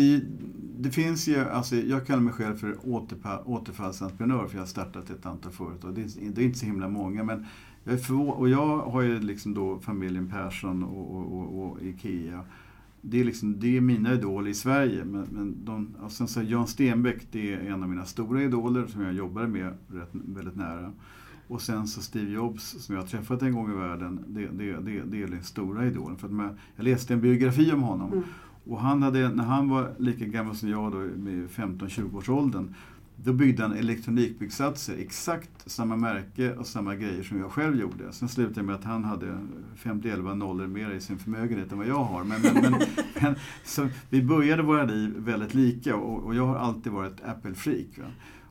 det 0.78 0.90
finns 0.90 1.28
ju, 1.28 1.38
alltså, 1.40 1.76
jag 1.76 2.06
kallar 2.06 2.20
mig 2.20 2.32
själv 2.32 2.56
för 2.56 2.76
återpa, 2.82 3.42
återfallsentreprenör 3.44 4.46
för 4.46 4.54
jag 4.54 4.62
har 4.62 4.66
startat 4.66 5.10
ett 5.10 5.26
antal 5.26 5.52
företag. 5.52 5.94
Det 5.94 6.00
är, 6.00 6.30
det 6.30 6.40
är 6.42 6.44
inte 6.44 6.58
så 6.58 6.66
himla 6.66 6.88
många 6.88 7.24
men 7.24 7.46
jag 7.84 7.94
är 7.94 7.98
förvå- 7.98 8.30
och 8.32 8.48
jag 8.48 8.78
har 8.78 9.02
ju 9.02 9.20
liksom 9.20 9.54
då 9.54 9.78
familjen 9.80 10.30
Persson 10.30 10.82
och, 10.84 11.16
och, 11.16 11.32
och, 11.38 11.62
och 11.70 11.82
IKEA. 11.82 12.44
Det 13.04 13.20
är, 13.20 13.24
liksom, 13.24 13.60
det 13.60 13.76
är 13.76 13.80
mina 13.80 14.14
idoler 14.14 14.50
i 14.50 14.54
Sverige. 14.54 15.04
Men, 15.04 15.26
men 15.30 15.64
de, 15.64 15.94
och 16.02 16.12
sen 16.12 16.28
så 16.28 16.42
Jan 16.42 16.66
Stenbeck, 16.66 17.26
det 17.30 17.54
är 17.54 17.60
en 17.60 17.82
av 17.82 17.88
mina 17.88 18.04
stora 18.04 18.42
idoler 18.42 18.86
som 18.86 19.02
jag 19.02 19.12
jobbade 19.12 19.48
med 19.48 19.74
rätt, 19.88 20.10
väldigt 20.12 20.56
nära. 20.56 20.92
Och 21.46 21.62
sen 21.62 21.86
så 21.86 22.02
Steve 22.02 22.30
Jobs 22.30 22.64
som 22.64 22.94
jag 22.94 23.02
har 23.02 23.08
träffat 23.08 23.42
en 23.42 23.52
gång 23.52 23.70
i 23.70 23.74
världen, 23.74 24.24
det, 24.28 24.46
det, 24.46 24.72
det, 24.72 25.02
det 25.02 25.22
är 25.22 25.26
den 25.26 25.44
stora 25.44 25.86
idolen. 25.86 26.16
För 26.16 26.26
att 26.26 26.32
man, 26.32 26.56
jag 26.76 26.84
läste 26.84 27.14
en 27.14 27.20
biografi 27.20 27.72
om 27.72 27.82
honom. 27.82 28.12
Mm. 28.12 28.24
Och 28.64 28.80
han 28.80 29.02
hade, 29.02 29.28
när 29.28 29.44
han 29.44 29.68
var 29.68 29.94
lika 29.98 30.24
gammal 30.24 30.56
som 30.56 30.68
jag 30.68 30.92
då, 30.92 30.98
med 30.98 31.48
15-20 31.48 32.16
års 32.16 32.28
åldern, 32.28 32.74
då 33.16 33.32
byggde 33.32 33.62
han 33.62 33.72
elektronikbyggsatser, 33.72 34.96
exakt 34.98 35.70
samma 35.70 35.96
märke 35.96 36.54
och 36.54 36.66
samma 36.66 36.94
grejer 36.94 37.22
som 37.22 37.38
jag 37.38 37.50
själv 37.50 37.80
gjorde. 37.80 38.12
Sen 38.12 38.28
slutade 38.28 38.60
det 38.60 38.62
med 38.62 38.74
att 38.74 38.84
han 38.84 39.04
hade 39.04 39.38
51 39.76 40.18
nollor 40.18 40.66
mer 40.66 40.90
i 40.90 41.00
sin 41.00 41.18
förmögenhet 41.18 41.72
än 41.72 41.78
vad 41.78 41.86
jag 41.86 42.04
har. 42.04 42.24
Men, 42.24 42.42
men, 42.42 42.62
men, 42.62 42.80
men, 43.22 43.34
så 43.64 43.88
vi 44.10 44.22
började 44.22 44.62
våra 44.62 44.84
liv 44.84 45.14
väldigt 45.18 45.54
lika 45.54 45.96
och, 45.96 46.24
och 46.24 46.34
jag 46.34 46.46
har 46.46 46.56
alltid 46.56 46.92
varit 46.92 47.20
Apple-freak. 47.24 47.98
Va? 47.98 48.06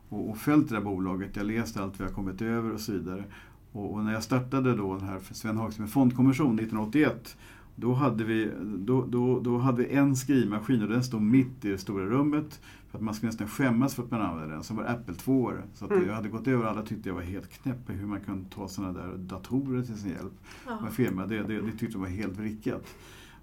Och, 0.10 0.30
och 0.30 0.38
följt 0.38 0.70
det 0.70 0.76
där 0.76 0.82
bolaget, 0.82 1.36
jag 1.36 1.46
läst 1.46 1.78
allt 1.78 2.00
vi 2.00 2.04
har 2.04 2.12
kommit 2.12 2.42
över 2.42 2.74
och 2.74 2.80
så 2.80 2.92
vidare. 2.92 3.24
Och, 3.72 3.94
och 3.94 4.04
när 4.04 4.14
jag 4.14 4.24
startade 4.24 4.76
då 4.76 4.98
den 4.98 5.08
här 5.08 5.20
Sven 5.32 5.58
Hagström 5.58 5.88
fondkommission 5.88 6.60
1981 6.60 7.38
då 7.76 7.94
hade, 7.94 8.24
vi, 8.24 8.52
då, 8.62 9.06
då, 9.06 9.40
då 9.40 9.58
hade 9.58 9.84
vi 9.84 9.94
en 9.94 10.16
skrivmaskin 10.16 10.82
och 10.82 10.90
den 10.90 11.04
stod 11.04 11.22
mitt 11.22 11.66
i 11.66 11.70
det 11.70 11.78
stora 11.78 12.06
rummet. 12.06 12.62
Att 12.92 13.02
man 13.02 13.14
skulle 13.14 13.28
nästan 13.30 13.48
skämmas 13.48 13.96
för 13.96 14.04
att 14.04 14.12
man 14.12 14.22
använde 14.22 14.54
den. 14.54 14.64
Som 14.64 14.78
var 14.78 14.84
Apple 14.84 15.14
2 15.16 15.52
Så 15.74 15.86
att 15.86 15.92
Mm. 15.92 16.08
jag 16.08 16.14
hade 16.16 16.30
gått 16.30 16.48
över, 16.48 16.66
alla 16.66 16.82
tyckte 16.82 17.10
jag 17.10 17.16
var 17.16 17.22
helt 17.22 17.50
knäpp 17.50 17.78
hur 17.88 18.06
man 18.08 18.20
kunde 18.22 18.50
ta 18.50 18.68
sådana 18.68 18.94
där 19.00 19.18
datorer 19.18 19.82
till 19.84 19.98
sin 19.98 20.10
hjälp. 20.12 20.34
ja. 20.66 20.82
Med 20.82 20.94
firma, 20.94 21.26
det, 21.26 21.44
det, 21.44 21.62
det 21.62 21.72
tyckte 21.72 21.86
jag 21.86 22.00
var 22.00 22.08
helt 22.08 22.38
vrickat. 22.38 22.84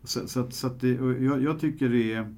Så, 0.05 0.29
så, 0.29 0.41
att- 0.41 0.55
så 0.55 0.69
det, 0.69 0.89
jag, 1.25 1.43
jag 1.43 1.61
tycker 1.61 1.89
det 1.89 2.13
är, 2.13 2.35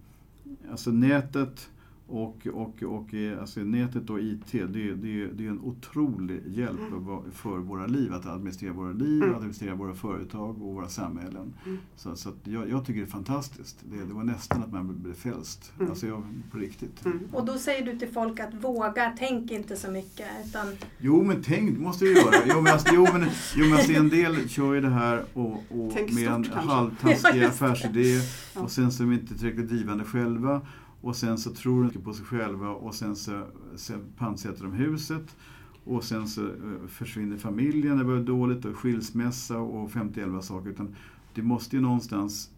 alltså 0.71 0.91
nätet 0.91 1.71
Och, 2.13 2.47
och, 2.53 2.83
och 2.83 3.15
eh, 3.15 3.41
alltså 3.41 3.61
nätet 3.61 4.11
och 4.11 4.21
IT, 4.21 4.53
det, 4.53 4.65
det, 4.95 5.27
det 5.27 5.47
är 5.47 5.51
en 5.51 5.61
otrolig 5.61 6.41
hjälp 6.47 6.81
Mm. 6.81 7.21
för 7.33 7.59
våra 7.59 7.87
liv, 7.87 8.13
att 8.15 8.27
administrera 8.27 8.73
våra 8.73 8.93
liv, 8.93 9.23
Mm. 9.23 9.35
administrera 9.37 9.75
våra 9.75 9.95
företag 9.95 10.51
och 10.63 10.75
våra 10.75 10.89
samhällen. 10.89 11.55
Mm. 11.67 11.79
Så, 11.97 12.17
så 12.17 12.33
jag, 12.45 12.71
jag 12.71 12.85
tycker 12.87 13.01
det 13.01 13.07
är 13.07 13.11
fantastiskt. 13.11 13.79
Det, 13.91 14.05
det 14.05 14.15
var 14.15 14.25
nästan 14.25 14.63
att 14.63 14.73
man 14.73 15.03
blev 15.03 15.15
frälst. 15.15 15.73
Mm. 15.79 15.91
Alltså 15.91 16.07
jag, 16.07 16.23
på 16.53 16.59
riktigt. 16.59 17.05
Mm. 17.05 17.21
Och 17.33 17.45
då 17.47 17.59
säger 17.59 17.87
du 17.93 17.99
till 17.99 18.09
folk 18.09 18.41
att 18.41 18.55
våga, 18.65 19.13
tänk 19.19 19.51
inte 19.51 19.77
så 19.77 19.91
mycket. 19.91 20.27
Utan, 20.47 20.67
Jo 20.99 21.23
men 21.25 21.43
tänk, 21.43 21.79
måste 21.79 22.05
du 22.05 22.13
göra. 22.15 22.35
Jo 22.49 22.61
men, 22.61 22.73
alltså, 22.73 22.89
jo, 22.95 23.07
men, 23.13 23.27
jo, 23.57 23.65
men 23.65 23.73
alltså, 23.73 23.93
en 23.93 24.09
del 24.09 24.49
kör 24.49 24.75
ju 24.75 24.81
det 24.81 24.89
här 24.89 25.25
och, 25.33 25.53
och 25.69 25.93
med 25.95 26.29
en 26.29 26.45
stort, 26.45 26.55
kanske. 26.55 26.71
halvtaskig 26.73 27.43
affärsidé 27.45 28.21
Ja. 28.55 28.61
och 28.61 28.71
sen 28.71 28.93
så 28.93 29.03
är 29.03 29.07
de 29.07 29.13
inte 29.15 29.39
tillräckligt 29.39 29.69
drivande 29.69 30.05
själva 30.05 30.61
och 31.01 31.17
sen 31.17 31.39
så 31.39 31.51
tror 31.51 31.91
de 31.93 31.99
på 32.01 32.13
sig 32.13 32.25
själva 32.27 32.69
och 32.69 32.95
sen 32.95 33.17
så 33.17 33.43
sen 33.77 34.01
pantsätter 34.19 34.63
de 34.65 34.73
huset 34.73 35.37
och 35.85 36.05
sen 36.05 36.29
så 36.29 36.47
eh, 36.47 36.87
försvinner 36.89 37.37
familjen, 37.37 37.99
det 37.99 38.05
börjar 38.05 38.23
dåligt 38.25 38.65
och 38.65 38.77
skilsmässa 38.77 39.59
och 39.59 39.91
51 39.91 40.45
saker. 40.45 40.71
Utan 40.71 40.95
det 41.35 41.43
måste 41.43 41.77
ju 41.77 41.83
någonstans 41.83 42.51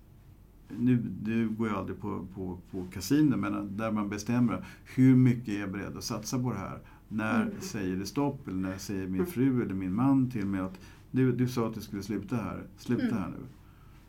nu, 0.79 1.05
nu 1.25 1.49
går 1.49 1.69
jag 1.69 1.77
aldrig 1.77 2.01
på, 2.01 2.27
på, 2.35 2.59
på 2.71 2.87
kasino, 2.93 3.37
men 3.37 3.77
där 3.77 3.93
man 3.93 4.09
bestämmer 4.09 4.65
hur 4.85 5.17
mycket 5.17 5.49
är 5.49 5.61
jag 5.61 5.73
beredd 5.73 5.97
att 5.97 6.05
satsa 6.05 6.43
på 6.43 6.53
det 6.53 6.59
här. 6.59 6.79
När 7.09 7.43
Mm. 7.43 7.55
säger 7.61 7.97
det 7.97 8.07
stopp 8.07 8.49
eller 8.49 8.57
när 8.59 8.79
säger 8.79 9.07
min 9.07 9.15
Mm. 9.21 9.27
fru 9.27 9.63
eller 9.63 9.75
min 9.75 9.95
man 9.95 10.31
till 10.31 10.47
mig 10.47 10.61
att 10.61 10.81
du, 11.11 11.33
du 11.33 11.49
sa 11.49 11.69
att 11.69 11.75
du 11.75 11.81
skulle 11.81 12.03
sluta 12.03 12.37
här, 12.37 12.63
sluta 12.77 13.03
Mm. 13.03 13.19
här 13.19 13.29
nu. 13.29 13.45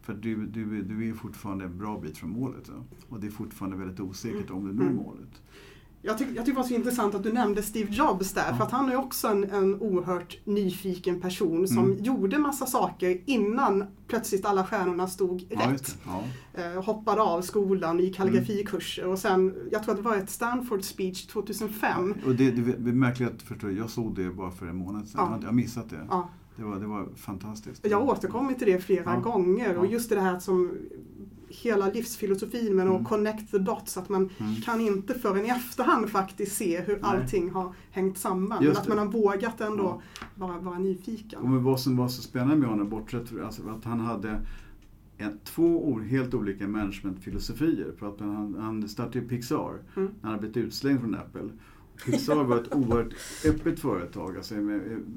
För 0.04 0.14
du, 0.14 0.46
du, 0.46 0.82
du 0.82 1.10
är 1.10 1.14
fortfarande 1.14 1.66
en 1.66 1.78
bra 1.78 2.00
bit 2.00 2.18
från 2.18 2.30
målet. 2.30 2.64
Ja? 2.68 2.84
Och 3.10 3.20
det 3.20 3.28
är 3.28 3.32
fortfarande 3.32 3.78
väldigt 3.78 4.00
osäkert 4.00 4.50
om 4.52 4.66
du 4.68 4.74
når 4.74 4.84
Mm. 4.84 4.96
målet. 4.96 5.42
Jag, 6.06 6.18
tyck, 6.18 6.28
jag 6.28 6.36
tycker 6.46 6.52
det 6.52 6.62
var 6.62 6.68
så 6.68 6.74
intressant 6.74 7.16
att 7.16 7.24
du 7.24 7.34
nämnde 7.34 7.62
Steve 7.64 7.92
Jobs 7.94 8.34
där, 8.34 8.46
Ja. 8.50 8.56
för 8.58 8.64
att 8.64 8.72
han 8.72 8.90
är 8.92 8.96
också 8.96 9.28
en, 9.28 9.44
en 9.44 9.76
oerhört 9.82 10.38
nyfiken 10.46 11.22
person 11.22 11.68
som 11.68 11.78
Mm. 11.92 12.04
gjorde 12.04 12.38
massa 12.38 12.66
saker 12.66 13.22
innan 13.26 13.84
plötsligt 14.08 14.46
alla 14.46 14.66
stjärnorna 14.66 15.08
stod 15.08 15.46
Ja, 15.50 15.72
rätt. 15.72 15.98
Ja. 16.06 16.24
Eh, 16.54 16.84
hoppade 16.84 17.22
av 17.22 17.42
skolan, 17.42 18.00
gick 18.00 18.20
Mm. 18.20 18.32
kalligrafikurser 18.32 19.06
och 19.08 19.20
sen, 19.20 19.56
jag 19.72 19.84
tror 19.84 19.92
att 19.94 19.98
det 20.04 20.10
var 20.10 20.16
ett 20.18 20.30
Stanford 20.30 20.84
speech 20.84 21.28
2005. 21.28 22.14
Och 22.26 22.36
det, 22.36 22.52
det, 22.52 22.90
är 22.90 22.94
märkligt 22.94 23.30
att 23.30 23.42
förstå, 23.42 23.72
jag 23.72 23.90
såg 23.90 24.16
det 24.16 24.30
bara 24.30 24.52
för 24.52 24.66
en 24.68 24.76
månad 24.78 25.08
sedan. 25.08 25.38
Jag 25.42 25.48
har 25.48 25.54
missat 25.54 25.90
det. 25.90 26.08
Ja. 26.56 26.64
Det, 26.64 26.70
var, 26.70 26.80
det 26.80 26.88
var 26.88 27.08
fantastiskt. 27.16 27.86
Jag 27.90 28.04
återkommer 28.10 28.54
till 28.54 28.68
det 28.68 28.80
flera 28.80 29.14
Ja. 29.14 29.20
gånger 29.20 29.78
och 29.78 29.86
Ja. 29.86 29.90
just 29.90 30.10
det 30.10 30.20
här 30.22 30.40
som 30.40 30.72
hela 31.48 31.88
livsfilosofin 31.90 32.76
med 32.76 32.88
Mm. 32.88 33.02
att 33.02 33.08
connect 33.10 33.52
the 33.52 33.58
dots, 33.58 33.98
att 33.98 34.10
man 34.10 34.30
Mm. 34.38 34.56
kan 34.56 34.82
inte 34.82 35.14
förrän 35.14 35.46
i 35.46 35.50
efterhand 35.50 36.10
faktiskt 36.10 36.56
se 36.56 36.82
hur 36.82 36.94
Nej. 36.94 37.02
allting 37.04 37.50
har 37.52 37.74
hängt 37.92 38.18
samman. 38.18 38.64
Just 38.64 38.74
Men 38.74 38.82
att 38.82 38.84
det. 38.84 38.96
man 38.96 38.98
har 39.08 39.14
vågat 39.14 39.62
ändå 39.62 40.02
vara, 40.36 40.58
vara 40.60 40.80
nyfiken. 40.80 41.42
Och 41.42 41.64
vad 41.64 41.80
som 41.80 41.98
var 41.98 42.08
så 42.08 42.22
spännande 42.22 42.56
med 42.56 42.70
honom, 42.70 42.90
bortsett 42.90 43.30
från 43.30 43.44
alltså, 43.46 43.62
att 43.70 43.84
han 43.84 44.00
hade 44.00 44.42
en, 45.18 45.40
två 45.44 46.00
helt 46.00 46.34
olika 46.34 46.68
managementfilosofier. 46.68 47.92
För 48.00 48.08
att 48.10 48.20
han, 48.20 48.56
han 48.60 48.90
startade 48.90 49.22
Pixar 49.26 49.74
Mm. 49.96 50.10
när 50.22 50.30
han 50.30 50.40
blivit 50.40 50.58
utslängd 50.58 51.00
från 51.00 51.16
Apple. 51.16 51.50
Pixar 52.06 52.44
var 52.44 52.58
ett 52.58 52.74
oerhört 52.76 53.14
öppet 53.46 53.80
företag, 53.80 54.38
alltså 54.38 54.56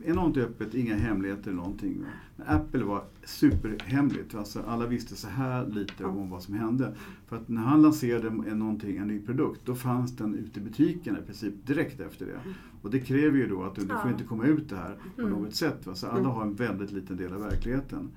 enormt 0.04 0.36
öppet, 0.36 0.74
inga 0.74 0.94
hemligheter 0.96 1.42
eller 1.50 1.56
någonting. 1.56 2.04
Men 2.36 2.46
Apple 2.48 2.84
var 2.84 3.04
superhemligt, 3.24 4.34
alltså 4.34 4.60
alla 4.66 4.86
visste 4.86 5.16
så 5.16 5.28
här 5.28 5.66
lite 5.66 6.04
om 6.04 6.30
vad 6.30 6.42
som 6.42 6.54
hände. 6.54 6.94
För 7.26 7.36
att 7.36 7.48
när 7.48 7.62
han 7.62 7.82
lanserade 7.82 8.28
en, 8.28 8.58
någonting, 8.58 8.96
en 8.96 9.08
ny 9.08 9.20
produkt, 9.20 9.60
då 9.64 9.74
fanns 9.74 10.16
den 10.16 10.34
ute 10.34 10.60
i 10.60 10.62
butiken 10.62 11.16
i 11.22 11.26
princip 11.26 11.54
direkt 11.66 12.00
efter 12.00 12.26
det. 12.26 12.40
Och 12.82 12.90
det 12.90 13.00
kräver 13.00 13.38
ju 13.38 13.46
då 13.48 13.62
att 13.62 13.74
du, 13.74 13.82
du 13.82 13.94
får 14.02 14.10
inte 14.10 14.24
komma 14.24 14.44
ut 14.44 14.68
det 14.68 14.76
här 14.76 14.96
på 15.16 15.22
Mm. 15.22 15.32
något 15.32 15.54
sätt. 15.54 15.86
Va? 15.86 15.94
Så 15.94 16.06
alla 16.06 16.18
Mm. 16.18 16.30
har 16.30 16.42
en 16.42 16.54
väldigt 16.54 16.92
liten 16.92 17.16
del 17.16 17.32
av 17.32 17.40
verkligheten. 17.40 18.08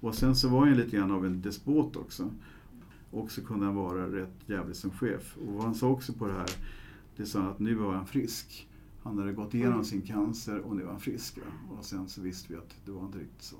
Och 0.00 0.14
sen 0.14 0.36
så 0.36 0.48
var 0.48 0.66
han 0.66 0.76
lite 0.76 0.96
grann 0.96 1.10
av 1.10 1.26
en 1.26 1.42
despot 1.42 1.96
också. 1.96 2.30
Och 3.10 3.30
så 3.30 3.42
kunde 3.44 3.66
han 3.66 3.74
vara 3.74 4.06
rätt 4.06 4.34
jävlig 4.46 4.76
som 4.76 4.90
chef. 4.90 5.36
Och 5.46 5.52
vad 5.54 5.64
han 5.64 5.74
sa 5.74 5.88
också 5.88 6.12
på 6.12 6.26
det 6.26 6.32
här, 6.32 6.50
det 7.20 7.26
sa 7.26 7.42
att 7.42 7.58
nu 7.58 7.74
var 7.74 7.92
han 7.94 8.06
frisk. 8.06 8.68
Han 9.02 9.18
hade 9.18 9.32
gått 9.32 9.54
igenom 9.54 9.72
Mm. 9.72 9.84
sin 9.84 10.02
cancer 10.02 10.58
och 10.58 10.76
nu 10.76 10.82
var 10.82 10.90
han 10.90 11.00
frisk. 11.00 11.38
Va? 11.38 11.76
Och 11.78 11.84
sen 11.84 12.08
så 12.08 12.20
visste 12.20 12.52
vi 12.52 12.58
att 12.58 12.76
det 12.84 12.92
var 12.92 13.04
inte 13.06 13.18
riktigt 13.18 13.42
så. 13.42 13.56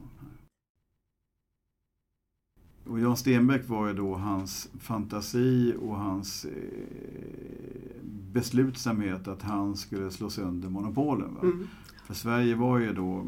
Och 2.86 3.00
Jan 3.00 3.16
Stenbeck 3.16 3.68
var 3.68 3.88
ju 3.88 3.94
då 3.94 4.14
hans 4.14 4.70
fantasi 4.80 5.74
och 5.80 5.96
hans 5.96 6.44
eh, 6.44 8.02
beslutsamhet 8.32 9.28
att 9.28 9.42
han 9.42 9.76
skulle 9.76 10.10
slå 10.10 10.30
sönder 10.30 10.68
monopolen. 10.68 11.34
Va? 11.34 11.40
Mm. 11.42 11.66
För 12.06 12.14
Sverige 12.14 12.54
var 12.54 12.78
ju 12.78 12.92
då 12.92 13.24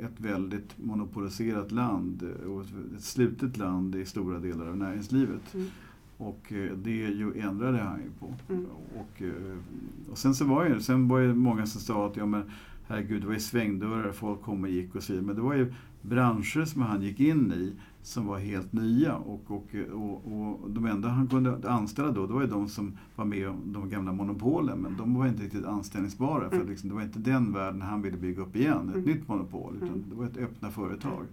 ett 0.00 0.20
väldigt 0.20 0.78
monopoliserat 0.78 1.72
land 1.72 2.22
och 2.22 2.62
ett 2.62 3.02
slutet 3.04 3.56
land 3.56 3.94
i 3.96 4.04
stora 4.06 4.38
delar 4.38 4.66
av 4.66 4.76
näringslivet. 4.76 5.54
Mm. 5.54 5.66
Och 6.18 6.52
eh, 6.52 6.72
det 6.76 6.90
ju 6.90 7.40
ändrade 7.40 7.78
han 7.78 7.98
ju 8.00 8.10
på. 8.20 8.34
Mm. 8.52 8.66
Och, 8.96 9.22
eh, 9.22 9.58
och 10.10 10.18
sen 10.18 10.34
så 10.34 10.44
var 10.44 10.64
ju, 10.66 10.80
sen 10.80 11.08
var 11.08 11.18
ju 11.18 11.34
många 11.34 11.66
som 11.66 11.80
sa 11.80 12.06
att 12.06 12.16
ja 12.16 12.26
men 12.26 12.42
herregud, 12.88 13.20
det 13.22 13.26
var 13.26 13.34
ju 13.34 13.40
svängdörrar, 13.40 14.12
folk 14.12 14.42
kom 14.42 14.62
och 14.62 14.70
gick 14.70 14.94
och 14.94 15.02
så 15.02 15.12
vidare. 15.12 15.26
Men 15.26 15.36
det 15.36 15.42
var 15.42 15.54
ju 15.54 15.72
branscher 16.02 16.64
som 16.64 16.82
han 16.82 17.02
gick 17.02 17.20
in 17.20 17.52
i 17.52 17.72
som 18.02 18.26
var 18.26 18.38
helt 18.38 18.72
nya 18.72 19.14
och, 19.16 19.42
och, 19.50 19.74
och, 19.92 20.32
och 20.32 20.70
de 20.70 20.86
enda 20.86 21.08
han 21.08 21.26
kunde 21.26 21.70
anställa 21.70 22.10
då, 22.10 22.26
det 22.26 22.32
var 22.32 22.40
ju 22.40 22.46
de 22.46 22.68
som 22.68 22.92
var 23.16 23.24
med 23.24 23.48
om 23.48 23.56
de 23.64 23.88
gamla 23.90 24.12
monopolen 24.12 24.78
men 24.78 24.96
de 24.96 25.14
var 25.14 25.26
inte 25.26 25.42
riktigt 25.42 25.64
anställningsbara 25.64 26.48
för 26.50 26.56
Mm. 26.56 26.68
liksom, 26.68 26.88
det 26.88 26.94
var 26.94 27.02
inte 27.02 27.18
den 27.18 27.52
världen 27.52 27.82
han 27.82 28.02
ville 28.02 28.16
bygga 28.16 28.42
upp 28.42 28.56
igen, 28.56 28.88
ett 28.88 28.94
Mm. 28.94 29.06
nytt 29.06 29.28
monopol, 29.28 29.74
utan 29.76 29.88
Mm. 29.88 30.04
det 30.10 30.14
var 30.14 30.24
ett 30.24 30.36
öppna 30.36 30.70
företag. 30.70 31.24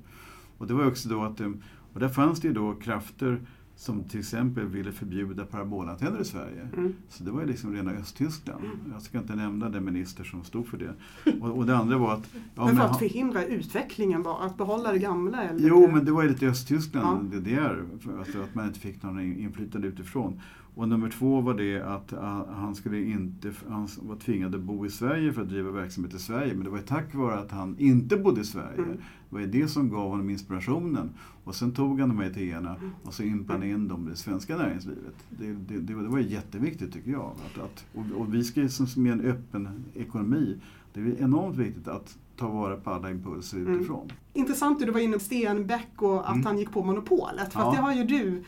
Och 0.57 0.67
det 0.67 0.73
var 0.73 0.87
också 0.87 1.09
då 1.09 1.23
att, 1.23 1.39
eh, 1.41 1.51
och 1.93 1.99
där 1.99 2.09
fanns 2.09 2.39
det 2.41 2.47
ju 2.47 2.53
då 2.53 2.73
krafter 2.73 3.41
som 3.77 4.03
till 4.03 4.19
exempel 4.19 4.65
ville 4.65 4.91
förbjuda 4.91 5.45
parabolantenner 5.45 6.21
i 6.21 6.25
Sverige. 6.25 6.67
Mm. 6.77 6.93
Så 7.09 7.23
det 7.23 7.31
var 7.31 7.41
ju 7.41 7.47
liksom 7.47 7.73
rena 7.73 7.91
Östtyskland. 7.91 8.63
Mm. 8.65 8.77
Jag 8.93 9.01
ska 9.01 9.17
inte 9.17 9.35
nämna 9.35 9.69
den 9.69 9.85
minister 9.85 10.23
som 10.23 10.43
stod 10.43 10.67
för 10.67 10.77
det. 10.77 10.93
Och, 11.41 11.57
och 11.57 11.65
det 11.65 11.77
andra 11.77 11.97
var 11.97 12.13
att... 12.13 12.29
Ja, 12.33 12.39
men 12.55 12.67
för 12.67 12.73
men 12.73 12.81
att 12.85 12.91
ha- 12.91 12.99
förhindra 12.99 13.45
utvecklingen 13.45 14.23
bara, 14.23 14.45
att 14.45 14.57
behålla 14.57 14.91
det 14.91 14.99
gamla? 14.99 15.43
Eller? 15.43 15.67
Jo, 15.69 15.91
men 15.91 16.05
det 16.05 16.11
var 16.11 16.23
ju 16.23 16.29
lite 16.29 16.47
Östtyskland, 16.47 17.33
Ja. 17.33 17.39
det 17.39 17.55
där, 17.55 17.83
för 17.99 18.19
alltså 18.19 18.41
att 18.41 18.55
man 18.55 18.67
inte 18.67 18.79
fick 18.79 19.03
någon 19.03 19.19
inflytande 19.21 19.87
utifrån. 19.87 20.41
Och 20.75 20.89
nummer 20.89 21.09
två 21.09 21.41
var 21.41 21.53
det 21.53 21.81
att 21.81 22.13
ah, 22.13 22.45
han 22.53 22.75
skulle 22.75 23.01
inte, 23.01 23.51
han 23.69 23.87
var 24.01 24.15
tvingad 24.15 24.55
att 24.55 24.61
bo 24.61 24.85
i 24.85 24.89
Sverige 24.89 25.33
för 25.33 25.41
att 25.41 25.49
driva 25.49 25.71
verksamhet 25.71 26.13
i 26.13 26.19
Sverige. 26.19 26.53
Men 26.53 26.63
det 26.63 26.69
var 26.69 26.77
ju 26.77 26.83
tack 26.83 27.15
vare 27.15 27.35
att 27.39 27.51
han 27.51 27.75
inte 27.79 28.17
bodde 28.17 28.41
i 28.41 28.43
Sverige. 28.43 28.77
Mm. 28.77 28.89
Det 29.29 29.35
var 29.35 29.39
ju 29.39 29.47
det 29.47 29.67
som 29.67 29.89
gav 29.89 30.09
honom 30.09 30.29
inspirationen. 30.29 31.09
Och 31.43 31.55
sen 31.55 31.71
tog 31.71 31.99
han 31.99 32.09
de 32.09 32.19
här 32.19 32.25
idéerna 32.29 32.75
Mm. 32.75 32.89
och 33.03 33.13
så 33.13 33.23
impade 33.23 33.67
in 33.69 33.87
dem 33.87 34.07
i 34.07 34.09
det 34.09 34.15
svenska 34.15 34.57
näringslivet. 34.57 35.15
Det, 35.29 35.53
det, 35.53 35.79
det, 35.79 35.93
var- 35.93 36.03
det 36.03 36.09
var 36.09 36.19
jätteviktigt 36.19 36.93
tycker 36.93 37.11
jag. 37.11 37.31
Att, 37.45 37.63
att, 37.63 37.85
och, 37.93 38.21
och 38.21 38.33
vi 38.33 38.43
ska 38.43 38.67
som 38.69 39.03
med 39.03 39.13
en 39.13 39.21
öppen 39.21 39.85
ekonomi, 39.93 40.57
det 40.93 40.99
är 41.01 41.21
enormt 41.21 41.57
viktigt 41.57 41.87
att 41.87 42.17
ta 42.37 42.49
vara 42.49 42.75
på 42.77 42.89
alla 42.89 43.11
impulser 43.11 43.57
Mm. 43.57 43.75
utifrån. 43.75 44.07
Intressant 44.33 44.79
att 44.81 44.85
du 44.87 44.91
var 44.93 44.99
inne 44.99 45.13
på 45.13 45.19
Stenbeck 45.19 45.87
och 46.01 46.29
att 46.29 46.33
Mm. 46.35 46.45
han 46.45 46.57
gick 46.57 46.71
på 46.71 46.83
monopolet. 46.83 47.53
För 47.53 47.59
Ja. 47.59 47.71
det 47.71 47.77
har 47.77 47.93
ju 47.93 48.03
du, 48.03 48.27
eh, 48.37 48.43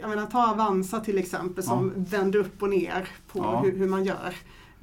jag 0.00 0.10
menar 0.10 0.26
ta 0.26 0.50
Avanza 0.52 1.00
till 1.00 1.18
exempel 1.18 1.64
som 1.64 1.92
vänder 1.96 2.38
upp 2.38 2.62
och 2.62 2.70
ner 2.70 3.08
på 3.32 3.38
Ja. 3.38 3.60
hur, 3.64 3.78
hur 3.78 3.88
man 3.88 4.04
gör. 4.04 4.34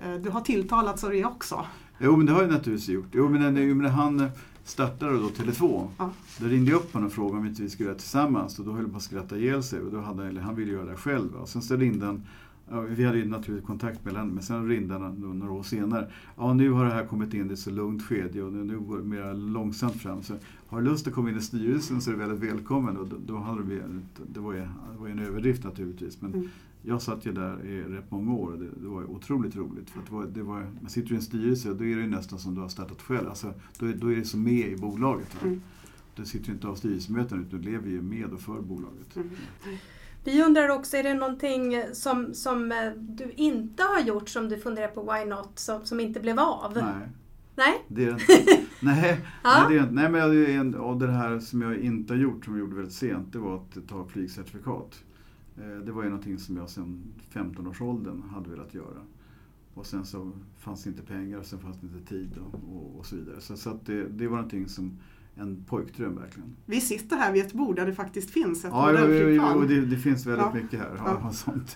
Eh, 0.04 0.14
du 0.16 0.30
har 0.30 0.42
tilltalats 0.42 1.04
av 1.04 1.10
det 1.12 1.26
också. 1.26 1.66
Jo, 2.00 2.16
men 2.18 2.26
det 2.26 2.32
har 2.32 2.42
jag 2.42 2.52
naturligtvis 2.52 2.90
gjort. 2.90 3.08
Jo, 3.12 3.30
men 3.30 3.42
när, 3.54 3.74
när 3.76 3.90
han 3.90 4.30
startade 4.64 5.14
då 5.18 5.28
Tele2, 5.28 5.88
Ja. 5.98 6.10
då 6.38 6.46
ringde 6.48 6.72
jag 6.72 6.78
upp 6.78 6.94
honom 6.94 7.08
och 7.08 7.14
frågade 7.14 7.38
om 7.40 7.46
inte 7.48 7.62
vi 7.62 7.70
skulle 7.70 7.86
göra 7.88 7.94
det 7.94 8.00
tillsammans. 8.00 8.60
Och 8.60 8.66
då 8.66 8.72
höll 8.72 8.82
han 8.82 8.92
på 8.92 8.98
att 8.98 9.04
skratta 9.04 9.38
ihjäl 9.38 9.64
sig. 9.64 9.80
Och 9.82 9.92
då 9.92 10.00
hade, 10.02 10.42
han- 10.42 10.56
ville 10.56 10.72
göra 10.72 10.86
det 10.86 10.96
själv. 10.98 11.36
Och 11.36 11.50
sen 11.50 11.62
så 11.62 11.76
ringde 11.76 12.06
han, 12.06 12.24
ja, 12.72 12.82
vi 12.82 13.04
hade 13.06 13.18
ju 13.18 13.26
naturligtvis 13.26 13.68
kontakt 13.68 14.06
mellan 14.06 14.30
men 14.30 14.44
sen 14.44 14.68
ringde 14.68 14.94
han 14.98 15.16
några 15.40 15.52
år 15.52 15.64
senare. 15.64 16.12
Ja, 16.38 16.54
nu 16.54 16.70
har 16.72 16.86
det 16.86 16.92
här 16.92 17.06
kommit 17.06 17.34
in 17.34 17.50
i 17.50 17.54
ett 17.54 17.60
så 17.60 17.72
lugnt 17.72 18.04
skede 18.04 18.44
och 18.44 18.54
nu, 18.54 18.64
nu 18.64 18.80
går 18.80 18.98
det 18.98 19.04
mer 19.04 19.34
långsamt 19.34 19.96
fram. 19.96 20.24
Så 20.24 20.34
har 20.68 20.82
du 20.82 20.90
lust 20.90 21.08
att 21.08 21.14
komma 21.14 21.30
in 21.30 21.38
i 21.38 21.42
styrelsen 21.42 22.02
så 22.02 22.10
är 22.12 22.14
du 22.14 22.20
väldigt 22.20 22.52
välkommen. 22.52 22.98
Och 22.98 23.08
då, 23.08 23.16
då 23.26 23.38
hade 23.38 23.62
vi, 23.64 23.82
det, 24.34 24.40
var 24.40 24.54
ju, 24.54 24.60
det 24.60 24.98
var 25.00 25.08
ju 25.08 25.12
en 25.14 25.20
överdrift 25.20 25.64
naturligtvis. 25.64 26.22
Men 26.22 26.34
Mm. 26.34 26.48
jag 26.82 27.02
satt 27.02 27.26
ju 27.26 27.32
där 27.32 27.66
i 27.66 27.84
rätt 27.84 28.12
många 28.12 28.34
år 28.34 28.52
och 28.52 28.60
det, 28.60 28.68
det 28.82 28.88
var 28.88 29.04
otroligt 29.12 29.56
roligt. 29.56 29.90
För 29.90 30.00
det 30.10 30.12
var, 30.16 30.26
det 30.26 30.44
var, 30.44 30.66
man 30.82 30.90
sitter 30.90 31.12
i 31.14 31.16
en 31.16 31.22
styrelse 31.22 31.70
och 31.70 31.76
då 31.76 31.86
är 31.86 31.98
det 31.98 32.08
nästan 32.08 32.40
som 32.40 32.56
du 32.56 32.62
har 32.62 32.70
startat 32.70 33.02
själv. 33.02 33.30
Alltså, 33.30 33.54
då, 33.80 33.86
är- 33.86 33.94
då 33.94 34.12
är 34.12 34.16
det 34.16 34.26
som 34.26 34.44
med 34.44 34.70
i 34.72 34.78
bolaget. 34.78 35.38
Mm. 35.44 35.62
Du 36.16 36.26
sitter 36.26 36.48
ju 36.48 36.54
inte 36.54 36.68
av 36.68 36.76
styrelsemöten 36.76 37.40
utan 37.48 37.62
du 37.62 37.70
lever 37.72 37.90
ju 37.90 38.02
med 38.02 38.34
och 38.34 38.40
för 38.42 38.62
bolaget. 38.62 39.16
Mm. 39.16 39.30
Vi 40.24 40.44
undrar 40.44 40.70
också, 40.70 40.98
är 40.98 41.04
det 41.04 41.14
någonting 41.14 41.76
som, 41.94 42.34
som 42.34 42.72
eh, 42.72 42.92
du 42.98 43.32
inte 43.32 43.84
har 43.84 44.00
gjort 44.02 44.30
som 44.30 44.50
du 44.50 44.58
funderar 44.58 44.88
på, 44.88 45.02
why 45.14 45.26
not, 45.30 45.60
som, 45.60 45.86
som 45.86 46.00
inte 46.00 46.20
blev 46.20 46.40
av? 46.40 46.74
Nej, 46.76 47.10
Nej? 47.56 47.86
det 47.88 48.06
är 48.06 48.12
nej, 48.86 49.20
Ja. 49.44 49.50
nej, 49.60 49.66
det 49.70 49.78
är 49.78 49.82
inte. 49.84 49.94
nej, 49.94 50.10
men 50.12 50.30
det 50.30 50.54
är 50.54 50.60
en, 50.60 50.76
och 50.76 50.98
det 51.00 51.12
här 51.12 51.40
som 51.40 51.62
jag 51.62 51.78
inte 51.78 52.14
har 52.14 52.20
gjort, 52.20 52.46
som 52.46 52.54
jag 52.54 52.60
gjorde 52.60 52.76
väldigt 52.76 52.94
sent, 52.94 53.34
det 53.34 53.40
var 53.40 53.56
att 53.56 53.88
ta 53.88 54.06
flygcertifikat. 54.06 55.04
Eh, 55.58 55.86
det 55.86 55.92
var 55.92 56.04
ju 56.04 56.10
någonting 56.10 56.38
som 56.38 56.58
jag 56.58 56.70
sedan 56.70 57.04
15-årsåldern 57.34 58.22
hade 58.34 58.50
velat 58.50 58.74
göra. 58.74 59.02
Och 59.74 59.86
sen 59.86 60.06
så 60.06 60.32
fanns 60.58 60.84
det 60.84 60.90
inte 60.90 61.02
pengar 61.04 61.42
sen 61.44 61.60
fanns 61.60 61.78
det 61.82 61.88
inte 61.88 62.10
tid 62.10 62.38
och, 62.38 62.76
och, 62.76 63.00
och 63.00 63.06
så 63.06 63.16
vidare. 63.16 63.42
Så, 63.42 63.58
så 63.58 63.80
det, 63.86 64.04
det 64.04 64.28
var 64.28 64.36
någonting 64.36 64.68
som 64.68 65.00
en 65.36 65.64
pojkdröm 65.64 66.16
verkligen. 66.16 66.56
Vi 66.66 66.82
sitter 66.82 67.16
här 67.16 67.32
vid 67.34 67.46
ett 67.46 67.54
bord 67.54 67.76
där 67.76 67.86
det 67.86 67.94
faktiskt 67.94 68.30
finns 68.30 68.66
ett 68.66 68.72
Ja, 68.74 68.86
modellflygplan. 68.86 69.58
och 69.58 69.68
det, 69.68 69.82
det 69.86 69.98
finns 69.98 70.26
väldigt 70.26 70.46
Ja. 70.54 70.62
mycket 70.62 70.80
här. 70.80 70.92
Ja. 70.98 71.20
Ja. 71.24 71.32
Sånt. 71.32 71.76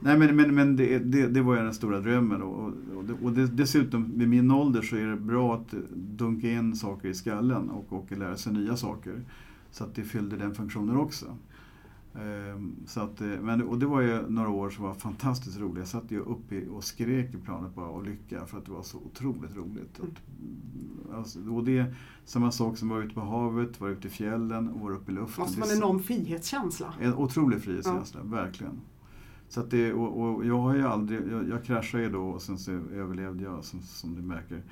Nej 0.00 0.18
men, 0.18 0.36
men, 0.36 0.54
men 0.54 0.76
det, 0.76 0.98
det, 0.98 1.26
det 1.26 1.42
var 1.42 1.56
ju 1.56 1.62
den 1.62 1.74
stora 1.74 2.00
drömmen. 2.00 2.42
Och, 2.42 2.64
och, 2.96 3.04
och 3.22 3.32
dessutom 3.32 4.12
vid 4.18 4.28
min 4.28 4.50
ålder 4.50 4.82
så 4.82 4.96
är 4.96 5.06
det 5.06 5.16
bra 5.16 5.54
att 5.54 5.74
dunka 5.94 6.50
in 6.50 6.76
saker 6.76 7.08
i 7.08 7.14
skallen 7.14 7.70
och, 7.70 7.92
och 7.92 8.12
lära 8.12 8.36
sig 8.36 8.52
nya 8.52 8.76
saker. 8.76 9.24
Så 9.70 9.84
att 9.84 9.94
det 9.94 10.02
fyllde 10.02 10.36
den 10.36 10.54
funktionen 10.54 10.96
också. 10.96 11.36
Ehm, 12.14 12.76
Så 12.86 13.00
att, 13.00 13.20
eh, 13.20 13.26
men, 13.26 13.62
och 13.62 13.78
det 13.78 13.86
var 13.86 14.00
ju 14.00 14.28
några 14.28 14.48
år 14.48 14.70
som 14.70 14.84
var 14.84 14.94
fantastiskt 14.94 15.58
roliga. 15.58 15.78
Jag 15.78 15.88
satt 15.88 16.10
ju 16.10 16.20
uppe 16.20 16.66
och 16.66 16.84
skrek 16.84 17.34
i 17.34 17.36
planet 17.38 17.74
bara 17.74 17.88
och 17.88 18.04
lycka 18.04 18.46
för 18.46 18.58
att 18.58 18.64
det 18.64 18.72
var 18.72 18.82
så 18.82 18.98
otroligt 18.98 19.56
roligt. 19.56 19.98
Mm. 19.98 20.14
Alltså, 21.14 21.50
och 21.50 21.64
det 21.64 21.78
är 21.78 21.94
samma 22.24 22.52
sak 22.52 22.78
som 22.78 22.88
var 22.88 23.02
ute 23.02 23.14
på 23.14 23.20
havet, 23.20 23.80
var 23.80 23.88
ute 23.88 24.06
i 24.06 24.10
fjällen 24.10 24.68
och 24.68 24.80
var 24.80 24.90
uppe 24.90 25.12
i 25.12 25.14
luften. 25.14 25.44
måste 25.44 25.60
är 25.60 25.72
en 25.72 25.76
enorm 25.76 26.02
frihetskänsla. 26.02 26.94
en 27.00 27.14
otrolig 27.14 27.62
frihetskänsla, 27.62 28.22
verkligen. 28.22 28.80
Så 29.48 29.60
att 29.60 29.70
det, 29.70 29.92
och, 29.92 30.36
och 30.36 30.46
jag 30.46 30.58
har 30.58 30.74
ju 30.74 30.86
aldrig, 30.86 31.20
jag, 31.32 31.48
jag 31.48 31.64
kraschade 31.64 32.02
ju 32.04 32.10
då 32.10 32.28
och 32.28 32.42
sen 32.42 32.58
så 32.58 32.72
överlevde 32.72 33.44
jag 33.44 33.64
som, 33.64 33.82
som 33.82 34.14
du 34.14 34.22
märker. 34.22 34.62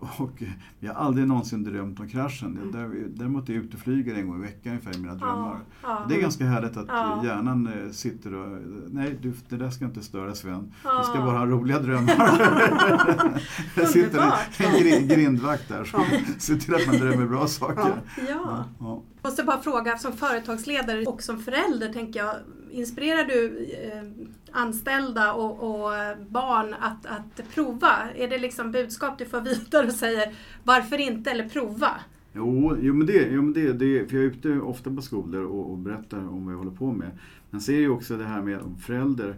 Och 0.00 0.42
eh, 0.42 0.48
jag 0.80 0.94
har 0.94 1.00
aldrig 1.04 1.28
någonsin 1.28 1.64
drömt 1.64 2.00
om 2.00 2.08
kraschen. 2.08 2.58
Mm. 2.58 2.72
Där, 2.72 3.06
däremot 3.08 3.48
är 3.48 3.54
jag 3.54 3.64
ute 3.64 3.76
och 3.76 3.82
flyger 3.82 4.14
en 4.14 4.28
gång 4.28 4.38
i 4.38 4.42
veckan 4.42 4.72
ungefär 4.72 4.94
i 4.96 4.98
mina 4.98 5.14
drömmar. 5.14 5.58
Ja, 5.82 6.06
Det 6.08 6.14
är 6.16 6.20
ganska 6.20 6.44
härligt 6.44 6.76
att 6.76 6.84
Ja. 6.88 7.20
hjärnan 7.24 7.66
eh, 7.66 7.90
sitter 7.90 8.34
och, 8.34 8.58
nej 8.90 9.18
du, 9.22 9.32
det 9.48 9.56
där 9.56 9.70
ska 9.70 9.84
inte 9.84 10.02
störa 10.02 10.34
Sven. 10.34 10.72
ja. 10.84 10.98
Vi 10.98 11.04
ska 11.04 11.24
bara 11.26 11.38
ha 11.38 11.46
roliga 11.46 11.78
drömmar. 11.78 13.40
det 13.74 13.86
sitter 13.86 14.18
en, 14.18 14.32
en 14.66 14.72
gri- 14.74 15.06
grindvakt 15.14 15.68
där 15.68 15.84
som 15.84 16.00
Ja. 16.12 16.18
ser 16.38 16.56
till 16.56 16.74
att 16.74 16.86
man 16.86 16.96
drömmer 16.96 17.26
bra 17.26 17.46
saker. 17.46 18.02
Ja. 18.28 18.64
Ja. 18.80 19.02
Måste 19.22 19.44
bara 19.44 19.60
fråga, 19.60 19.98
som 19.98 20.12
företagsledare 20.12 21.04
och 21.06 21.22
som 21.22 21.38
förälder 21.38 21.92
tänker 21.92 22.20
jag, 22.20 22.34
inspirerar 22.76 23.24
du 23.24 23.68
eh, 23.72 24.02
anställda 24.50 25.32
och, 25.32 25.82
och 25.82 25.96
eh, 25.96 26.16
barn 26.28 26.74
att, 26.80 27.06
att 27.06 27.54
prova? 27.54 27.92
Är 28.16 28.28
det 28.28 28.38
liksom 28.38 28.72
budskap 28.72 29.18
du 29.18 29.24
får 29.24 29.40
vidare 29.54 29.86
och 29.86 29.92
säger 29.92 30.34
varför 30.64 31.00
inte 31.00 31.30
eller 31.30 31.48
prova? 31.48 31.90
Jo, 32.32 32.76
jo 32.80 32.94
men, 32.94 33.06
det, 33.06 33.28
jo, 33.30 33.42
men 33.42 33.52
det, 33.52 33.72
det, 33.72 34.10
för 34.10 34.16
jag 34.16 34.24
är 34.24 34.30
ute 34.30 34.60
ofta 34.60 34.90
på 34.90 35.02
skolor 35.02 35.44
och, 35.44 35.70
och 35.70 35.78
berättar 35.78 36.18
om 36.18 36.44
vad 36.44 36.54
jag 36.54 36.58
håller 36.58 36.76
på 36.76 36.92
med. 36.92 37.10
Men 37.50 37.60
ser 37.60 37.78
ju 37.78 37.88
också 37.88 38.16
det 38.16 38.24
här 38.24 38.42
med 38.42 38.60
om 38.60 38.76
förälder, 38.76 39.36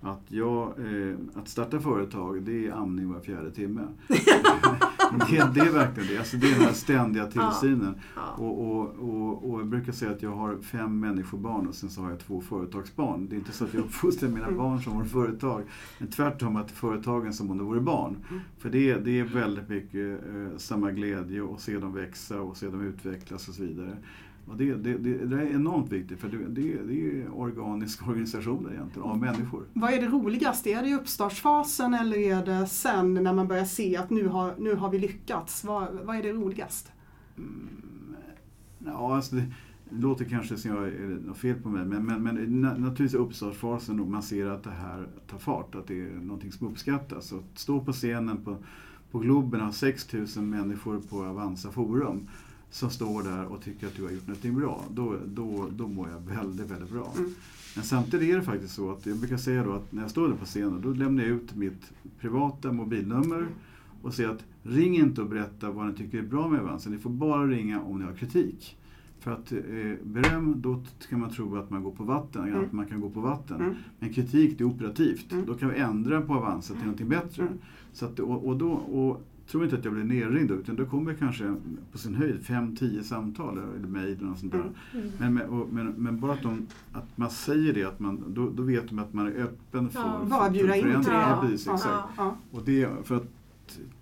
att, 0.00 0.22
jag, 0.28 0.68
eh, 0.78 1.16
att 1.34 1.48
starta 1.48 1.80
företag, 1.80 2.42
det 2.42 2.66
är 2.66 2.72
amning 2.72 3.12
var 3.12 3.20
fjärde 3.20 3.50
timme. 3.50 3.80
det, 4.08 5.50
det 5.54 5.60
är 5.60 5.72
verkligen 5.72 6.08
det, 6.08 6.18
alltså 6.18 6.36
det 6.36 6.46
är 6.46 6.54
den 6.54 6.60
här 6.60 6.72
ständiga 6.72 7.26
tillsynen. 7.26 7.94
Ja. 8.16 8.34
Och, 8.38 8.70
och, 8.70 8.94
och, 8.98 9.50
och 9.50 9.60
jag 9.60 9.66
brukar 9.66 9.92
säga 9.92 10.10
att 10.10 10.22
jag 10.22 10.30
har 10.30 10.56
fem 10.56 11.00
människobarn 11.00 11.66
och 11.66 11.74
sen 11.74 11.90
så 11.90 12.02
har 12.02 12.10
jag 12.10 12.18
två 12.18 12.40
företagsbarn. 12.40 13.28
Det 13.28 13.36
är 13.36 13.38
inte 13.38 13.52
så 13.52 13.64
att 13.64 13.74
jag 13.74 13.84
uppfostrar 13.84 14.28
mina 14.28 14.50
barn 14.50 14.82
som 14.82 14.94
vore 14.94 15.06
företag. 15.06 15.62
Men 15.98 16.10
tvärtom 16.10 16.56
att 16.56 16.70
företagen 16.70 17.32
som 17.32 17.50
om 17.50 17.58
de 17.58 17.66
vore 17.66 17.80
barn. 17.80 18.16
För 18.58 18.70
det, 18.70 18.94
det 18.94 19.20
är 19.20 19.24
väldigt 19.24 19.68
mycket 19.68 20.28
eh, 20.28 20.56
samma 20.56 20.90
glädje 20.90 21.42
och 21.42 21.60
se 21.60 21.78
dem 21.78 21.92
växa 21.92 22.40
och 22.40 22.56
se 22.56 22.66
dem 22.66 22.80
utvecklas 22.80 23.48
och 23.48 23.54
så 23.54 23.62
vidare. 23.62 23.96
Och 24.50 24.56
det, 24.56 24.74
det, 24.74 24.98
det, 24.98 25.26
det 25.26 25.42
är 25.42 25.54
enormt 25.54 25.92
viktigt 25.92 26.20
för 26.20 26.28
det, 26.28 26.48
det, 26.48 27.20
är 27.20 27.38
organiska 27.38 28.04
organisationer 28.10 28.72
egentligen, 28.72 29.08
av 29.08 29.18
människor. 29.18 29.64
Vad 29.72 29.92
är 29.92 30.00
det 30.00 30.08
roligaste? 30.08 30.70
Är 30.70 30.82
det 30.82 30.88
i 30.88 30.94
uppstartsfasen 30.94 31.94
eller 31.94 32.18
är 32.18 32.46
det 32.46 32.66
sen 32.66 33.14
när 33.14 33.32
man 33.32 33.48
börjar 33.48 33.64
se 33.64 33.96
att 33.96 34.10
nu 34.10 34.26
har, 34.26 34.54
nu 34.58 34.74
har 34.74 34.90
vi 34.90 34.98
lyckats? 34.98 35.64
Vad, 35.64 35.88
vad 36.04 36.16
är 36.16 36.22
det 36.22 36.32
roligast? 36.32 36.92
Ja, 38.78 39.16
alltså 39.16 39.36
det, 39.36 39.44
låter 39.90 40.24
kanske 40.24 40.56
som 40.56 40.70
jag 40.70 40.88
är 40.88 41.20
något 41.26 41.38
fel 41.38 41.62
på 41.62 41.68
mig, 41.68 41.84
men, 41.84 42.04
men, 42.04 42.22
men 42.22 42.60
na, 42.60 42.68
naturligtvis 42.68 43.14
uppstartsfasen 43.14 43.96
då 43.96 44.04
man 44.04 44.22
ser 44.22 44.46
att 44.46 44.62
det 44.62 44.70
här 44.70 45.08
tar 45.26 45.38
fart, 45.38 45.74
att 45.74 45.86
det 45.86 46.00
är 46.00 46.10
någonting 46.10 46.52
som 46.52 46.68
uppskattas. 46.68 47.32
Och 47.32 47.38
att 47.38 47.58
stå 47.58 47.80
på 47.80 47.92
scenen 47.92 48.44
på, 48.44 48.56
på 49.10 49.18
Globen 49.18 49.60
har 49.60 49.72
6000 49.72 50.50
människor 50.50 51.00
på 51.00 51.24
Avanza 51.24 51.70
Forum 51.70 52.28
som 52.70 52.90
står 52.90 53.22
där 53.22 53.44
och 53.44 53.62
tycker 53.62 53.86
att 53.86 53.96
du 53.96 54.02
har 54.02 54.10
gjort 54.10 54.26
någonting 54.26 54.54
bra, 54.54 54.84
då, 54.90 55.16
då, 55.26 55.68
då 55.76 55.88
mår 55.88 56.08
jag 56.08 56.36
väldigt, 56.36 56.70
väldigt 56.70 56.90
bra. 56.90 57.12
Mm. 57.18 57.34
Men 57.76 57.84
samtidigt 57.84 58.28
är 58.30 58.36
det 58.36 58.42
faktiskt 58.42 58.74
så 58.74 58.90
att 58.92 59.06
jag 59.06 59.16
brukar 59.16 59.36
säga 59.36 59.64
då 59.64 59.72
att 59.72 59.92
när 59.92 60.02
jag 60.02 60.10
står 60.10 60.28
där 60.28 60.36
på 60.36 60.44
scenen, 60.44 60.80
då 60.80 60.90
lämnar 60.90 61.22
jag 61.22 61.32
ut 61.32 61.54
mitt 61.56 61.92
privata 62.20 62.72
mobilnummer 62.72 63.46
och 64.02 64.14
säger 64.14 64.30
att 64.30 64.44
ring 64.62 64.96
inte 64.96 65.22
och 65.22 65.28
berätta 65.28 65.70
vad 65.70 65.86
ni 65.86 65.92
tycker 65.92 66.18
är 66.18 66.22
bra 66.22 66.48
med 66.48 66.60
Avanza. 66.60 66.90
Ni 66.90 66.98
får 66.98 67.10
bara 67.10 67.46
ringa 67.46 67.80
om 67.82 67.98
ni 67.98 68.04
har 68.04 68.12
kritik. 68.12 68.76
För 69.20 69.30
att 69.30 69.52
eh, 69.52 69.58
beröm, 70.02 70.54
då 70.60 70.82
kan 71.08 71.20
man 71.20 71.30
tro 71.30 71.56
att 71.56 71.70
man 71.70 71.82
går 71.82 71.90
på 71.90 72.04
vatten, 72.04 72.48
Mm. 72.48 72.64
att 72.64 72.72
man 72.72 72.86
kan 72.86 73.00
gå 73.00 73.10
på 73.10 73.20
vatten. 73.20 73.60
Mm. 73.60 73.74
Men 73.98 74.12
kritik, 74.12 74.58
det 74.58 74.64
är 74.64 74.66
operativt. 74.66 75.32
Mm. 75.32 75.46
Då 75.46 75.54
kan 75.54 75.68
vi 75.68 75.76
ändra 75.76 76.20
på 76.20 76.34
Avanza 76.34 76.74
till 76.74 76.82
någonting 76.82 77.08
bättre. 77.08 77.42
Mm. 77.42 77.58
Så 77.92 78.06
att, 78.06 78.20
och, 78.20 78.46
och 78.46 78.56
då, 78.56 78.70
och, 78.72 79.22
tror 79.50 79.64
inte 79.64 79.76
att 79.76 79.84
jag 79.84 79.94
blir 79.94 80.04
nerringd 80.04 80.50
utan 80.50 80.76
då 80.76 80.86
kommer 80.86 81.14
kanske 81.14 81.54
på 81.92 81.98
sin 81.98 82.14
höjd 82.14 82.40
5-10 82.40 83.02
samtal 83.02 83.58
eller 83.58 83.88
mejl 83.88 84.16
eller 84.16 84.26
något 84.26 84.38
sånt 84.38 84.52
där. 84.52 84.58
Mm. 84.58 84.72
Mm. 84.92 85.10
Men, 85.18 85.34
men, 85.34 85.48
och, 85.48 85.68
men, 85.72 85.86
men 85.86 86.20
bara 86.20 86.32
att, 86.32 86.42
de, 86.42 86.66
att 86.92 87.18
man 87.18 87.30
säger 87.30 87.74
det, 87.74 87.84
att 87.84 88.00
man, 88.00 88.24
då, 88.28 88.50
då 88.50 88.62
vet 88.62 88.88
de 88.88 88.98
att 88.98 89.12
man 89.12 89.26
är 89.26 89.42
öppen 89.42 89.90
för, 89.90 90.00
Ja. 90.00 90.26
för, 90.28 90.52
till 90.52 90.68
förändring. 90.68 91.14
Ja, 91.14 91.38
precis. 91.42 91.66
Ja. 91.66 92.10
Ja. 92.16 92.36
Och 92.50 92.62
det, 92.64 92.88
för 93.04 93.16
att 93.16 93.26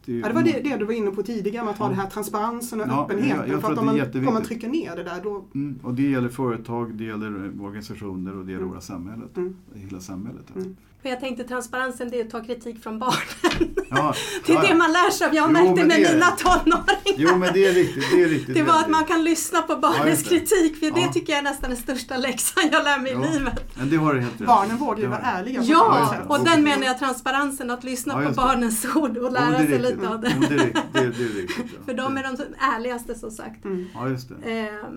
det, 0.07 0.13
Ja, 0.13 0.29
det 0.29 0.35
var 0.35 0.43
det, 0.43 0.61
det 0.65 0.77
du 0.77 0.85
var 0.85 0.93
inne 0.93 1.11
på 1.11 1.23
tidigare 1.23 1.65
med 1.65 1.73
att 1.73 1.79
ha 1.79 1.87
Ja. 1.87 1.91
den 1.91 1.99
här 2.01 2.11
transparensen 2.11 2.81
och 2.81 2.87
Ja, 2.89 3.05
öppenheten. 3.05 3.39
jag- 3.39 3.49
jag 3.49 3.61
för 3.61 3.69
att 3.69 3.73
att 3.73 3.79
om 3.79 3.87
det 3.97 4.01
är 4.03 4.15
man, 4.19 4.29
om 4.29 4.35
man 4.35 4.45
trycker 4.45 4.69
ner 4.69 4.97
det 4.97 5.03
där 5.05 5.21
då... 5.23 5.45
Mm, 5.55 5.79
och 5.83 5.95
det 5.95 6.03
gäller 6.03 6.29
företag, 6.29 6.95
det 6.95 7.05
gäller 7.05 7.53
organisationer 7.63 8.37
och 8.39 8.45
det 8.47 8.53
gäller 8.53 8.63
Mm. 8.65 8.71
hela 8.75 8.81
samhället. 8.81 9.37
Mm. 9.37 9.57
Hela 9.75 10.01
samhället. 10.01 10.47
Mm. 10.57 10.77
För 11.03 11.09
jag 11.11 11.21
tänkte 11.21 11.45
transparensen 11.45 12.11
det 12.11 12.21
är 12.21 12.25
att 12.25 12.31
ta 12.31 12.45
kritik 12.45 12.83
från 12.83 12.99
barnen. 12.99 13.75
Ja, 13.91 14.15
Det 14.47 14.53
är 14.53 14.57
ja, 14.57 14.63
det 14.63 14.69
ja. 14.69 14.75
man 14.75 14.93
lär 14.93 15.11
sig 15.11 15.27
av. 15.27 15.35
Jag 15.35 15.47
Jo, 15.49 15.53
märkte 15.53 15.75
men 15.75 15.89
med 15.89 16.01
det 16.01 16.13
mina 16.15 16.27
det. 16.31 16.37
tonåringar. 16.43 17.15
Jo 17.17 17.37
men 17.39 17.53
det 17.53 17.67
är 17.67 17.73
riktigt. 17.73 18.05
Det, 18.13 18.23
är 18.23 18.29
riktigt 18.29 18.55
Det 18.55 18.63
var 18.63 18.69
att 18.71 18.77
väldigt. 18.77 18.91
man 18.93 19.05
kan 19.05 19.25
lyssna 19.25 19.63
på 19.63 19.73
Ja, 19.73 19.79
barnens 19.79 20.23
det. 20.23 20.29
kritik, 20.29 20.77
för 20.77 20.91
det 20.91 21.01
Ja. 21.01 21.13
tycker 21.13 21.33
jag 21.33 21.39
är 21.39 21.43
nästan 21.43 21.71
den 21.71 21.79
största 21.79 22.17
läxan 22.17 22.63
jag 22.73 22.85
lär 22.85 22.99
mig 22.99 23.13
Ja. 23.13 23.27
i 23.27 23.33
livet. 23.33 23.75
Men 23.79 23.91
det 23.91 23.97
har 23.97 24.15
du 24.15 24.21
helt 24.21 24.41
rätt 24.41 24.47
Barnen 24.47 24.77
vågar 24.77 24.97
ju 24.97 25.03
Det 25.03 25.09
vara 25.09 25.21
har- 25.21 25.41
ärliga. 25.41 25.63
Ja, 25.63 26.15
och 26.29 26.45
den 26.45 26.65
menar 26.65 26.85
jag 26.85 26.99
transparensen, 26.99 27.71
att 27.71 27.85
lyssna 27.85 28.13
Ja, 28.15 28.23
på 28.23 28.29
det. 28.29 28.37
barnens 28.37 28.87
ord 28.97 29.17
och 29.17 29.25
Ja, 29.27 29.31
lära 29.31 29.51
det 29.51 29.57
sig 29.59 29.67
riktigt. 29.79 29.96
Lite 29.97 30.09
av 30.09 30.25
Ja, 30.25 30.31
det. 30.31 30.49
det, 30.49 30.63
är, 30.63 30.73
det, 30.93 30.99
är, 30.99 31.03
det 31.19 31.25
är 31.25 31.43
riktigt. 31.43 31.67
Ja. 31.73 31.85
För 31.85 31.95
de 31.95 32.17
är 32.17 32.23
de 32.23 32.43
ärligaste 32.59 33.15
som 33.15 33.31
sagt. 33.31 33.65
Mm. 33.65 33.85
Ja, 33.95 34.09
just 34.09 34.29
det. 34.43 34.61
Eh, 34.61 34.89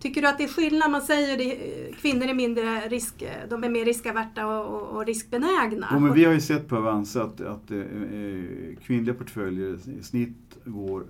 tycker 0.00 0.22
du 0.22 0.28
att 0.28 0.38
det 0.38 0.44
är 0.44 0.48
skillnad? 0.48 0.90
Man 0.90 1.02
säger 1.02 1.40
eh, 1.40 1.94
kvinnor 1.94 2.28
är 2.28 2.34
mindre 2.34 2.80
risk, 2.88 3.24
de 3.50 3.64
är 3.64 3.68
mer 3.68 3.84
riskaverta 3.84 4.46
och, 4.46 4.74
och, 4.82 4.96
och 4.96 5.06
riskbenägna. 5.06 5.88
Jo, 5.92 5.98
men 5.98 6.12
vi 6.12 6.24
har 6.24 6.32
ju 6.32 6.40
sett 6.40 6.68
på 6.68 6.76
Avanza 6.76 7.22
att, 7.22 7.40
att 7.40 7.70
eh, 7.70 7.78
eh, 7.78 8.76
kvinnliga 8.82 9.14
portföljer 9.14 9.78
i 10.00 10.02
snitt 10.02 10.58
går 10.64 11.04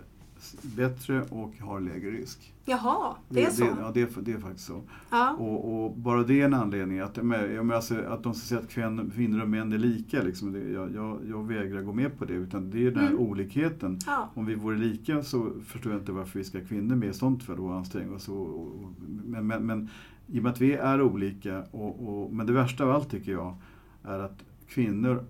bättre 0.76 1.22
och 1.22 1.58
har 1.60 1.80
lägre 1.80 2.10
risk. 2.10 2.54
Jaha, 2.64 3.14
det 3.28 3.44
är 3.44 3.50
så? 3.50 3.64
ja, 3.80 3.90
det, 3.94 4.08
det 4.22 4.32
är 4.32 4.38
faktiskt 4.38 4.66
så. 4.66 4.82
Ja. 5.10 5.32
Och, 5.38 5.84
och 5.84 5.96
bara 5.96 6.22
det 6.22 6.40
är 6.40 6.44
en 6.44 6.54
anledning. 6.54 6.98
Att, 7.00 7.16
men, 7.24 7.70
alltså, 7.70 7.98
att 8.08 8.22
de 8.22 8.34
säger 8.34 8.62
att 8.62 8.68
kvin- 8.70 9.10
kvinnor 9.14 9.42
och 9.42 9.48
män 9.48 9.72
är 9.72 9.78
lika, 9.78 10.22
liksom, 10.22 10.52
det, 10.52 10.68
jag, 10.68 10.94
jag, 10.94 11.18
jag 11.28 11.46
vägrar 11.46 11.82
gå 11.82 11.92
med 11.92 12.18
på 12.18 12.24
det. 12.24 12.32
Utan 12.34 12.70
det 12.70 12.86
är 12.86 12.90
den 12.90 13.00
här 13.00 13.10
Mm. 13.10 13.20
olikheten. 13.20 13.98
Ja. 14.06 14.30
Om 14.34 14.46
vi 14.46 14.54
vore 14.54 14.76
lika 14.78 15.22
så 15.22 15.50
förstår 15.66 15.92
jag 15.92 16.00
inte 16.00 16.12
varför 16.12 16.38
vi 16.38 16.44
ska 16.44 16.58
ha 16.58 16.64
kvinnor 16.66 16.96
med 16.96 17.14
sånt 17.14 17.42
för 17.42 17.52
att 17.52 17.76
anstränga 17.78 18.14
oss. 18.14 18.28
Och, 18.28 18.46
och, 18.60 18.92
men, 19.26 19.46
men, 19.46 19.66
men 19.66 19.88
i 20.26 20.38
och 20.38 20.42
med 20.42 20.52
att 20.52 20.60
vi 20.60 20.72
är 20.72 21.02
olika, 21.02 21.62
och, 21.70 22.08
och, 22.22 22.32
men 22.32 22.46
det 22.46 22.52
värsta 22.52 22.84
av 22.84 22.90
allt 22.90 23.10
tycker 23.10 23.32
jag 23.32 23.56
är 24.04 24.18
att 24.18 24.44
kvinnor 24.68 25.24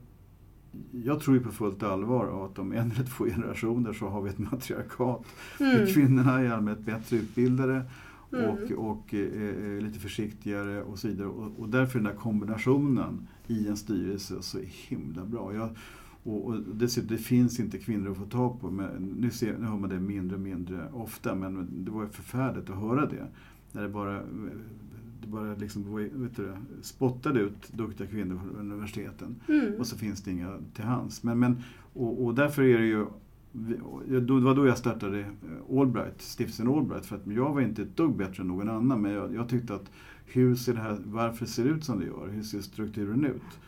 jag 0.93 1.21
tror 1.21 1.37
ju 1.37 1.43
på 1.43 1.53
fullt 1.53 1.83
allvar 1.83 2.47
att 2.47 2.59
om 2.59 2.73
en 2.73 2.91
eller 2.91 3.05
två 3.05 3.25
generationer 3.25 3.93
så 3.93 4.09
har 4.09 4.23
vi 4.23 4.31
ett 4.31 4.39
matriarkat. 4.39 5.27
Mm. 5.61 5.87
Kvinnorna 5.87 6.41
är 6.41 6.45
i 6.45 6.49
allmänhet 6.49 6.85
bättre 6.85 7.17
utbildade 7.17 7.85
Mm. 8.33 8.51
och, 8.51 8.91
och 8.91 9.15
eh, 9.15 9.49
eh, 9.49 9.83
lite 9.83 9.99
försiktigare 9.99 10.83
och 10.83 10.99
så 10.99 11.09
vidare. 11.09 11.29
Och, 11.29 11.61
och 11.61 11.69
därför 11.69 11.99
den 11.99 12.09
där 12.09 12.15
kombinationen 12.15 13.29
i 13.47 13.69
en 13.69 13.77
styrelse 13.77 14.43
så 14.43 14.59
är 14.59 14.65
himla 14.65 15.25
bra. 15.25 15.55
Jag, 15.55 15.71
och, 16.23 16.47
och 16.47 16.61
dessutom, 16.75 17.17
det 17.17 17.23
finns 17.23 17.61
inte 17.61 17.79
kvinnor 17.79 18.11
att 18.11 18.17
få 18.17 18.25
tag 18.25 18.61
på. 18.61 18.71
Men 18.71 19.17
nu, 19.19 19.31
ser, 19.31 19.59
nu 19.59 19.67
hör 19.67 19.77
man 19.77 19.91
det 19.91 20.01
mindre 20.01 20.37
och 20.37 20.43
mindre 20.43 20.91
ofta, 20.93 21.35
men 21.35 21.85
det 21.85 21.91
var 21.91 22.03
ju 22.03 22.09
förfärligt 22.09 22.71
att 22.71 22.77
höra 22.77 23.07
det. 23.07 23.27
När 23.73 23.83
det 23.83 23.89
bara, 23.89 24.23
det 25.21 25.27
bara 25.27 25.55
liksom, 25.55 25.97
vet 26.13 26.37
du, 26.37 26.53
spottade 26.83 27.41
ut 27.41 27.73
duktiga 27.73 28.07
kvinnor 28.07 28.39
från 28.39 28.57
universiteten. 28.57 29.37
Mm. 29.49 29.75
Och 29.75 29.87
så 29.87 29.97
finns 29.97 30.23
det 30.23 30.31
inga 30.31 30.59
till 30.75 30.85
hands. 30.85 31.23
Men, 31.23 31.39
men, 31.39 31.63
och, 31.93 32.25
och 32.25 32.35
därför 32.35 32.63
är 32.63 32.79
det 32.79 32.87
ju 32.87 33.07
Det 34.07 34.41
var 34.41 34.55
då 34.55 34.67
jag 34.67 34.79
startade 34.79 35.21
eh, 35.21 35.79
Allbright, 35.79 36.23
stiftelsen 36.23 36.69
Allbright. 36.69 37.07
För 37.07 37.17
att 37.17 37.27
jag 37.27 37.55
var 37.55 37.61
inte 37.61 37.83
ett 37.83 37.97
dugg 37.97 38.17
bättre 38.17 38.43
än 38.43 38.49
någon 38.49 38.69
annan. 38.69 39.03
Men 39.03 39.13
jag, 39.13 39.35
jag 39.35 39.49
tyckte 39.49 39.75
att 39.75 39.91
hur 40.27 40.55
ser 40.55 40.75
det 40.75 40.81
här, 40.81 40.99
varför 41.05 41.47
ser 41.47 41.65
det 41.65 41.71
ut 41.71 41.85
som 41.85 41.99
det 41.99 42.07
gör? 42.07 42.29
Hur 42.29 42.43
ser 42.43 42.61
strukturen 42.61 43.25
ut? 43.25 43.59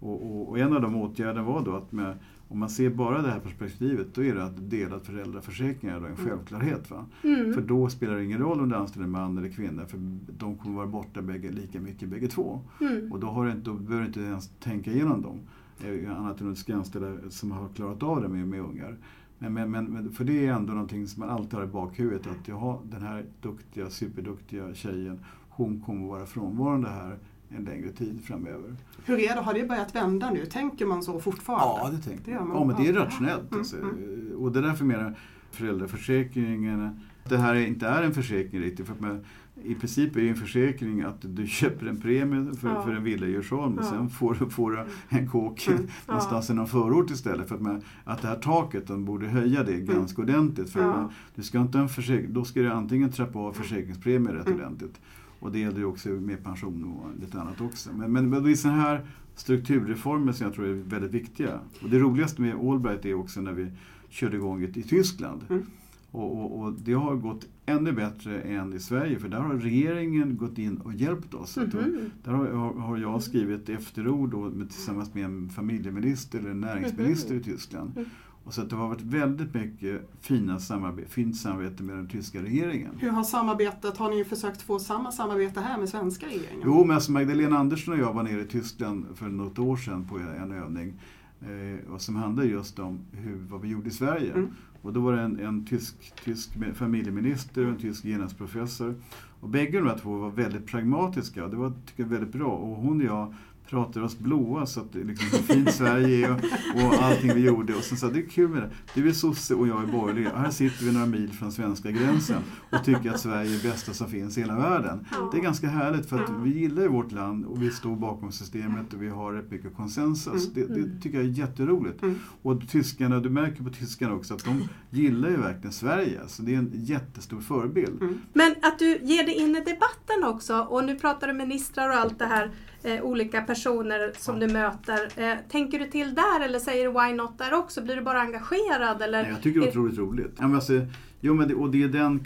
Och, 0.00 0.22
och, 0.22 0.48
och 0.48 0.58
en 0.58 0.72
av 0.72 0.82
de 0.82 0.96
åtgärderna 0.96 1.42
var 1.42 1.64
då 1.64 1.76
att 1.76 1.92
med, 1.92 2.18
om 2.52 2.58
man 2.58 2.70
ser 2.70 2.90
bara 2.90 3.22
det 3.22 3.28
här 3.30 3.40
perspektivet, 3.40 4.14
då 4.14 4.24
är 4.24 4.34
det 4.34 4.44
att 4.44 4.70
delad 4.70 5.02
föräldraförsäkring 5.02 5.90
är 5.90 5.96
en 5.96 6.04
Mm. 6.04 6.16
självklarhet. 6.16 6.90
Va? 6.90 7.06
Mm. 7.24 7.52
För 7.54 7.60
då 7.60 7.88
spelar 7.88 8.16
det 8.16 8.24
ingen 8.24 8.38
roll 8.38 8.60
om 8.60 8.68
du 8.68 8.76
anställer 8.76 9.04
en 9.04 9.10
man 9.12 9.38
eller 9.38 9.48
kvinna, 9.48 9.86
för 9.86 9.98
de 10.38 10.56
kommer 10.58 10.76
vara 10.76 10.86
borta 10.86 11.22
bägge, 11.22 11.50
lika 11.50 11.80
mycket 11.80 12.08
bägge 12.08 12.28
två. 12.28 12.60
Mm. 12.80 13.12
Och 13.12 13.20
då, 13.20 13.26
har 13.26 13.50
inte, 13.50 13.60
då 13.70 13.74
behöver 13.74 14.00
du 14.00 14.06
inte 14.06 14.20
ens 14.20 14.48
tänka 14.60 14.92
igenom 14.92 15.22
dem. 15.22 15.38
Eh, 15.84 16.18
Annat 16.18 16.40
än 16.40 16.48
att 16.48 16.54
du 16.54 16.60
ska 16.60 16.74
anställa 16.76 17.16
som 17.28 17.50
har 17.50 17.68
klarat 17.68 18.02
av 18.02 18.22
det 18.22 18.28
med, 18.28 18.48
med 18.48 18.60
ungar. 18.60 18.96
Men, 19.38 19.52
men, 19.54 19.70
men, 19.70 19.84
men- 19.84 20.12
för 20.12 20.24
det 20.24 20.46
är 20.46 20.52
ändå 20.52 20.72
någonting 20.72 21.06
som 21.06 21.20
man 21.20 21.28
alltid 21.30 21.54
har 21.54 21.64
i 21.64 21.66
bakhuvudet. 21.68 22.26
Att 22.26 22.48
jaha, 22.48 22.78
den 22.90 23.02
här 23.02 23.24
duktiga, 23.42 23.90
superduktiga 23.90 24.74
tjejen, 24.74 25.20
hon 25.48 25.80
kommer 25.80 26.06
vara 26.08 26.26
frånvarande 26.26 26.88
här 26.88 27.18
en 27.56 27.64
längre 27.64 27.88
tid 27.92 28.24
framöver. 28.24 28.76
Hur 29.04 29.18
är 29.18 29.34
det, 29.34 29.40
har 29.40 29.54
det 29.54 29.64
börjat 29.68 29.94
vända 29.94 30.30
nu? 30.30 30.46
Tänker 30.46 30.86
man 30.86 31.02
så 31.02 31.20
fortfarande? 31.20 31.80
Ja, 31.82 31.90
det 31.90 31.98
tänkte 32.02 32.24
Det 32.24 32.30
gör 32.30 32.38
jag. 32.38 32.48
man. 32.48 32.56
Ja, 32.56 32.64
men 32.64 32.76
det 32.84 32.88
är 32.90 32.94
Ja. 32.94 33.00
rationellt. 33.04 33.50
Mm, 33.50 33.58
Alltså. 33.58 33.76
mm. 33.76 34.32
Och 34.38 34.52
det 34.52 34.58
är 34.58 34.62
därför 34.62 34.84
menar 34.84 35.14
föräldraförsäkringen, 35.50 37.00
det 37.28 37.36
här 37.38 37.54
är 37.54 37.66
inte 37.66 37.86
är 37.86 38.02
en 38.02 38.14
försäkring 38.14 38.60
riktigt. 38.62 38.86
För 38.86 38.94
man, 38.98 39.24
I 39.64 39.74
princip 39.74 40.16
är 40.16 40.20
det 40.20 40.28
en 40.28 40.34
försäkring 40.36 41.00
att 41.02 41.16
du 41.36 41.46
köper 41.46 41.86
en 41.86 42.00
premie 42.00 42.54
för, 42.54 42.68
Ja. 42.68 42.82
för 42.82 42.92
en 42.92 43.04
villa 43.04 43.26
i 43.26 43.30
Djursholm 43.30 43.78
och 43.78 43.84
Ja. 43.84 43.88
sen 43.90 44.10
får, 44.10 44.36
du- 44.40 44.50
får 44.50 44.70
du 44.70 44.84
en 45.08 45.28
kåk 45.28 45.68
Mm. 45.68 45.86
någonstans 46.06 46.50
i 46.50 46.54
någon 46.54 46.66
förort 46.66 47.10
istället. 47.10 47.48
För 47.48 47.54
att, 47.54 47.60
man, 47.62 47.82
att 48.04 48.22
det 48.22 48.28
här 48.28 48.36
taket, 48.36 48.86
de 48.86 49.04
borde 49.04 49.26
höja 49.26 49.62
det 49.64 49.76
ganska 49.80 50.22
ordentligt. 50.22 50.70
För 50.70 50.80
Ja. 50.80 50.86
man, 50.86 51.12
du 51.34 51.42
ska 51.42 51.60
inte 51.60 51.78
en 51.78 51.88
försäkring, 51.88 52.32
då 52.32 52.44
ska 52.44 52.60
du 52.60 52.70
antingen 52.70 53.12
trappa 53.12 53.38
av 53.38 53.52
försäkringspremier 53.52 54.34
rätt 54.34 54.46
Mm. 54.46 54.58
ordentligt. 54.60 55.00
Och 55.40 55.52
det 55.52 55.58
gäller 55.58 55.78
ju 55.78 55.84
också 55.84 56.08
med 56.08 56.44
pension 56.44 56.84
och 56.84 57.20
lite 57.20 57.40
annat 57.40 57.60
också. 57.60 57.90
Men, 57.96 58.12
men, 58.12 58.30
men 58.30 58.42
det 58.44 58.50
är 58.50 58.54
sådana 58.54 58.82
här 58.82 59.06
strukturreformer 59.34 60.32
som 60.32 60.44
jag 60.46 60.54
tror 60.54 60.66
är 60.66 60.72
väldigt 60.74 61.10
viktiga. 61.14 61.60
Och 61.82 61.90
det 61.90 61.98
roligaste 61.98 62.42
med 62.42 62.54
Allbright 62.54 63.04
är 63.04 63.14
också 63.14 63.40
när 63.40 63.52
vi 63.52 63.70
körde 64.08 64.36
igång 64.36 64.62
i 64.62 64.82
Tyskland. 64.82 65.40
Mm. 65.50 65.62
Och, 66.10 66.38
och, 66.38 66.60
och 66.60 66.72
det 66.72 66.92
har 66.92 67.16
gått 67.16 67.46
ännu 67.66 67.92
bättre 67.92 68.40
än 68.40 68.72
i 68.74 68.78
Sverige 68.78 69.18
för 69.18 69.28
där 69.28 69.40
har 69.40 69.54
regeringen 69.54 70.36
gått 70.36 70.58
in 70.58 70.76
och 70.76 70.94
hjälpt 70.94 71.34
oss. 71.34 71.54
Då- 71.54 71.78
Mhm. 71.78 72.10
Där 72.24 72.32
har, 72.32 72.72
har- 72.74 72.96
jag 72.98 73.22
skrivit 73.22 73.68
efterord 73.68 74.30
då, 74.30 74.40
med, 74.50 74.70
tillsammans 74.70 75.14
med 75.14 75.24
en 75.24 75.48
familjeminister 75.48 76.38
eller 76.38 76.50
en 76.50 76.60
näringsminister 76.60 77.34
i 77.34 77.40
Tyskland. 77.42 78.04
Och 78.50 78.54
så 78.54 78.62
det 78.62 78.76
har 78.76 78.88
varit 78.88 79.00
väldigt 79.00 79.54
mycket 79.54 80.10
fina 80.20 80.58
samarbete, 80.58 81.10
fint 81.10 81.36
samarbete 81.36 81.82
med 81.82 81.96
den 81.96 82.08
tyska 82.08 82.42
regeringen. 82.42 82.92
Hur 82.98 83.10
har 83.10 83.24
samarbetet, 83.24 83.96
har 83.96 84.10
ni 84.10 84.24
försökt 84.24 84.62
få 84.62 84.78
samma 84.78 85.12
samarbete 85.12 85.60
här 85.60 85.78
med 85.78 85.88
svenska 85.88 86.26
regeringen? 86.26 86.62
Jo, 86.64 86.84
men 86.84 86.94
alltså 86.94 87.12
Magdalena 87.12 87.58
Andersson 87.58 87.94
och 87.94 88.00
jag 88.00 88.12
var 88.12 88.22
nere 88.22 88.40
i 88.40 88.44
Tyskland 88.44 89.06
för 89.14 89.28
något 89.28 89.58
år 89.58 89.76
sedan 89.76 90.08
på 90.08 90.18
en 90.18 90.52
övning. 90.52 90.94
Eh, 91.40 91.92
och 91.92 92.00
som 92.00 92.16
handlade 92.16 92.48
just 92.48 92.78
om 92.78 93.00
hur, 93.12 93.46
vad 93.50 93.60
vi 93.60 93.68
gjorde 93.68 93.88
i 93.88 93.92
Sverige. 93.92 94.32
Mm. 94.32 94.50
Och 94.82 94.92
då 94.92 95.00
var 95.00 95.12
det 95.12 95.22
en, 95.22 95.40
en 95.40 95.66
tysk, 95.66 96.12
tysk 96.24 96.50
familjeminister 96.74 97.64
och 97.64 97.70
en 97.70 97.78
tysk 97.78 98.02
genusprofessor. 98.02 98.94
Och 99.40 99.48
bägge 99.48 99.78
de 99.78 99.86
här 99.86 99.98
två 99.98 100.16
var 100.16 100.30
väldigt 100.30 100.66
pragmatiska 100.66 101.44
och 101.44 101.50
det 101.50 101.56
var 101.56 101.72
tycker 101.86 102.02
jag, 102.02 102.10
väldigt 102.10 102.32
bra. 102.32 102.50
Och 102.50 102.76
hon 102.76 103.00
och 103.00 103.06
jag 103.06 103.34
pratade 103.70 104.06
oss 104.06 104.18
blåa 104.18 104.66
så 104.66 104.80
att 104.80 104.92
det 104.92 105.04
liksom 105.04 105.38
hur 105.38 105.54
fint 105.54 105.74
Sverige 105.74 106.26
är 106.26 106.32
och, 106.32 106.38
och 106.84 107.02
allting 107.02 107.34
vi 107.34 107.40
gjorde. 107.40 107.74
Och 107.74 107.82
sen 107.82 107.98
sa 107.98 108.08
det 108.08 108.18
är 108.18 108.26
kul 108.26 108.48
med 108.48 108.62
det. 108.62 108.70
Du 108.94 109.08
är 109.08 109.12
sosse 109.12 109.54
och 109.54 109.68
jag 109.68 109.82
är 109.82 109.86
borgerlig. 109.86 110.28
Här 110.36 110.50
sitter 110.50 110.84
vi 110.84 110.92
några 110.92 111.06
mil 111.06 111.32
från 111.32 111.52
svenska 111.52 111.90
gränsen 111.90 112.42
och 112.70 112.84
tycker 112.84 113.10
att 113.10 113.20
Sverige 113.20 113.50
är 113.50 113.62
det 113.62 113.68
bästa 113.68 113.92
som 113.92 114.08
finns 114.08 114.38
i 114.38 114.40
hela 114.40 114.56
världen. 114.56 115.06
Det 115.32 115.38
är 115.38 115.42
ganska 115.42 115.68
härligt 115.68 116.08
för 116.08 116.22
att 116.22 116.30
vi 116.42 116.50
gillar 116.50 116.82
ju 116.82 116.88
vårt 116.88 117.12
land 117.12 117.44
och 117.44 117.62
vi 117.62 117.70
står 117.70 117.96
bakom 117.96 118.32
systemet 118.32 118.94
och 118.94 119.02
vi 119.02 119.08
har 119.08 119.32
rätt 119.32 119.50
mycket 119.50 119.76
konsensus. 119.76 120.52
Det, 120.52 120.66
det 120.66 121.00
tycker 121.00 121.18
jag 121.18 121.26
är 121.26 121.30
jätteroligt. 121.30 122.02
Mm. 122.02 122.18
Och 122.42 122.68
tyskarna, 122.68 123.20
du 123.20 123.30
märker 123.30 123.64
på 123.64 123.70
tyskarna 123.70 124.14
också 124.14 124.34
att 124.34 124.44
de 124.44 124.68
gillar 124.90 125.28
ju 125.28 125.36
verkligen 125.36 125.72
Sverige. 125.72 126.20
Så 126.26 126.42
det 126.42 126.54
är 126.54 126.58
en 126.58 126.70
jättestor 126.74 127.40
förebild. 127.40 128.02
Mm. 128.02 128.20
Men 128.32 128.54
att 128.62 128.78
du 128.78 128.98
ger 129.02 129.24
dig 129.24 129.34
in 129.34 129.56
i 129.56 129.60
debatten 129.60 130.24
också 130.24 130.58
och 130.60 130.84
nu 130.84 130.94
pratar 130.94 131.26
du 131.26 131.32
ministrar 131.32 131.88
och 131.88 131.94
allt 131.94 132.18
det 132.18 132.26
här, 132.26 132.50
eh, 132.82 133.02
olika 133.02 133.42
personer 133.42 134.12
som 134.18 134.40
du 134.40 134.48
möter. 134.48 135.22
Eh, 135.22 135.38
tänker 135.48 135.78
du 135.78 135.86
till 135.86 136.14
där 136.14 136.40
eller 136.40 136.58
säger 136.58 136.84
du 136.84 136.92
why 136.92 137.14
not 137.14 137.38
där 137.38 137.54
också? 137.54 137.82
Blir 137.82 137.96
du 137.96 138.02
bara 138.02 138.20
engagerad? 138.20 139.02
Eller? 139.02 139.22
Nej, 139.22 139.32
jag 139.32 139.42
tycker 139.42 139.60
det 139.60 139.66
är 139.66 139.70
otroligt 139.70 139.98
roligt. 139.98 140.34
Ja, 140.38 140.42
men 140.42 140.54
alltså, 140.54 140.86
jo, 141.20 141.34
men 141.34 141.48
det, 141.48 141.54
och 141.54 141.70
det 141.70 141.82
är 141.82 141.88
den, 141.88 142.24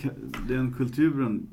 den 0.48 0.74
kulturen 0.74 1.46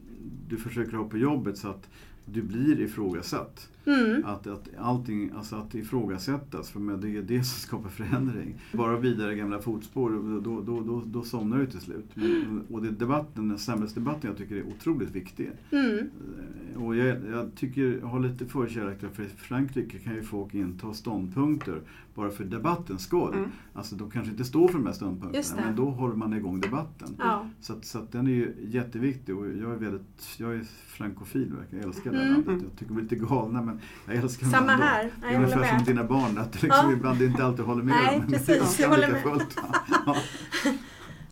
du 0.48 0.58
försöker 0.58 0.98
ha 0.98 1.10
på 1.10 1.18
jobbet 1.18 1.58
så 1.58 1.70
att 1.70 1.90
du 2.26 2.42
blir 2.42 2.80
ifrågasatt. 2.82 3.68
Mm. 3.86 4.26
Att, 4.26 4.48
att 4.48 4.70
allting, 4.78 5.32
alltså 5.36 5.56
att 5.56 5.76
ifrågasättas, 5.76 6.70
för 6.70 6.98
det 6.98 7.18
är 7.18 7.22
det 7.22 7.44
som 7.44 7.60
skapar 7.60 7.90
förändring. 7.90 8.56
Bara 8.74 8.98
vidare 8.98 9.36
gamla 9.36 9.60
fotspår, 9.60 10.10
då, 10.44 10.62
då, 10.62 10.82
då, 10.82 11.04
då 11.06 11.24
somnar 11.24 11.58
du 11.58 11.66
till 11.66 11.80
slut. 11.80 12.06
Men, 12.14 12.62
och 12.70 12.82
det 12.82 12.88
är 12.88 12.92
debatten, 12.92 13.50
den 13.50 13.60
samhällsdebatten 13.60 14.30
jag 14.30 14.38
tycker 14.38 14.56
är 14.56 14.64
otroligt 14.68 15.12
viktig. 15.12 15.52
Mm. 15.72 15.98
Eh, 15.98 16.84
Och 16.84 16.96
jag, 16.96 17.18
jag 17.32 17.56
tycker, 17.56 17.98
jag 18.02 18.08
har 18.08 18.20
lite 18.20 18.46
förkärlek 18.46 19.00
för 19.00 19.24
Frankrike 19.38 19.98
kan 20.00 20.16
ju 20.16 20.24
folk 20.24 20.54
inta 20.54 20.94
ståndpunkter 20.94 21.82
bara 22.22 22.32
för 22.32 22.44
debattens 22.44 23.04
skull. 23.04 23.34
Mm. 23.34 23.50
Alltså 23.74 23.96
de 23.96 24.12
kanske 24.12 24.32
inte 24.32 24.46
står 24.46 24.68
för 24.68 24.78
de 24.78 24.86
här 24.86 24.94
ståndpunkterna 24.94 25.56
det. 25.62 25.66
men 25.66 25.76
då 25.76 25.90
håller 25.90 26.16
man 26.16 26.34
igång 26.34 26.60
debatten. 26.62 27.16
Ja. 27.20 27.46
Så, 27.62 27.74
att, 27.74 27.86
så 27.86 28.00
att 28.00 28.12
den 28.12 28.28
är 28.28 28.32
ju 28.32 28.56
jätteviktig 28.70 29.38
och 29.38 29.48
jag 29.48 29.72
är 29.72 29.76
väldigt, 29.78 30.36
jag 30.38 30.54
är 30.56 30.64
frankofil 30.88 31.54
verkligen. 31.60 31.84
Jag 31.84 31.88
älskar 31.90 32.12
det 32.12 32.18
här 32.18 32.26
Mm. 32.28 32.44
landet. 32.46 32.64
Jag 32.70 32.80
tycker 32.80 32.94
de 32.94 32.98
är 32.98 33.02
lite 33.02 33.16
galna 33.16 33.62
men 33.62 33.80
jag 34.06 34.16
älskar 34.16 34.46
dem 34.48 34.70
ändå. 34.70 34.84
här. 34.84 35.04
Det 35.04 35.10
Nej, 35.22 35.30
är 35.30 35.34
jag 35.34 35.44
ungefär 35.44 35.68
som 35.68 35.78
med. 35.78 35.86
dina 35.86 36.04
barn, 36.04 36.38
att 36.38 36.62
liksom 36.62 36.86
Ja. 36.90 36.94
ibland 36.94 37.22
inte 37.22 37.44
alltid 37.46 37.66
håller 37.66 37.84
med 37.84 37.96
Nej, 38.06 38.12
dem. 38.20 38.22
men 38.30 38.32
precis. 38.40 38.78
det 38.78 38.84
Jag 38.84 38.90
håller 38.90 39.12
med. 39.12 39.22
fullt. 39.24 39.58
Ja. 40.06 40.16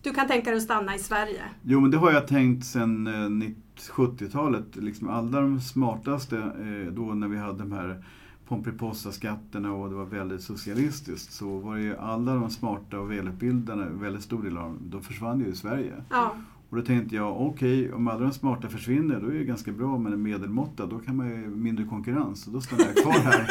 Du 0.01 0.13
kan 0.13 0.27
tänka 0.27 0.49
dig 0.49 0.57
att 0.57 0.63
stanna 0.63 0.95
i 0.95 0.99
Sverige? 0.99 1.41
Jo, 1.61 1.79
men 1.79 1.91
det 1.91 1.97
har 1.97 2.11
jag 2.11 2.27
tänkt 2.27 2.65
sedan 2.65 3.07
eh, 3.07 3.29
90 3.29 3.55
70-talet. 3.91 4.75
Liksom 4.75 5.09
alla 5.09 5.41
de 5.41 5.61
smartaste, 5.61 6.37
eh, 6.37 6.93
då 6.93 7.01
när 7.13 7.27
vi 7.27 7.37
hade 7.37 7.57
de 7.59 7.71
här 7.71 8.03
Pomperipossa-skatterna 8.49 9.73
och 9.73 9.89
det 9.89 9.95
var 9.95 10.05
väldigt 10.05 10.41
socialistiskt, 10.41 11.33
så 11.33 11.59
var 11.59 11.75
det 11.75 11.81
ju 11.81 11.97
alla 11.97 12.35
de 12.35 12.49
smarta 12.49 12.99
och 12.99 13.11
välutbildade, 13.11 13.89
väldigt 13.89 14.23
stor 14.23 14.43
del 14.43 14.57
av 14.57 14.63
dem, 14.63 14.77
de 14.81 15.01
försvann 15.01 15.39
ju 15.39 15.45
i 15.45 15.55
Sverige. 15.55 15.93
Ja. 16.09 16.35
Och 16.69 16.77
då 16.77 16.83
tänkte 16.83 17.15
jag, 17.15 17.41
okej, 17.41 17.93
om 17.93 18.07
alla 18.07 18.19
de 18.19 18.33
smarta 18.33 18.69
försvinner, 18.69 19.19
då 19.19 19.27
är 19.27 19.33
det 19.33 19.43
ganska 19.43 19.71
bra 19.71 19.97
med 19.97 20.13
en 20.13 20.21
medelmåtta. 20.21 20.85
Då 20.85 20.99
kan 20.99 21.15
man 21.15 21.29
ju 21.29 21.47
mindre 21.47 21.85
konkurrens. 21.85 22.47
Och 22.47 22.53
då 22.53 22.61
stannar 22.61 22.85
jag 22.85 22.95
kvar 22.95 23.13
här 23.13 23.49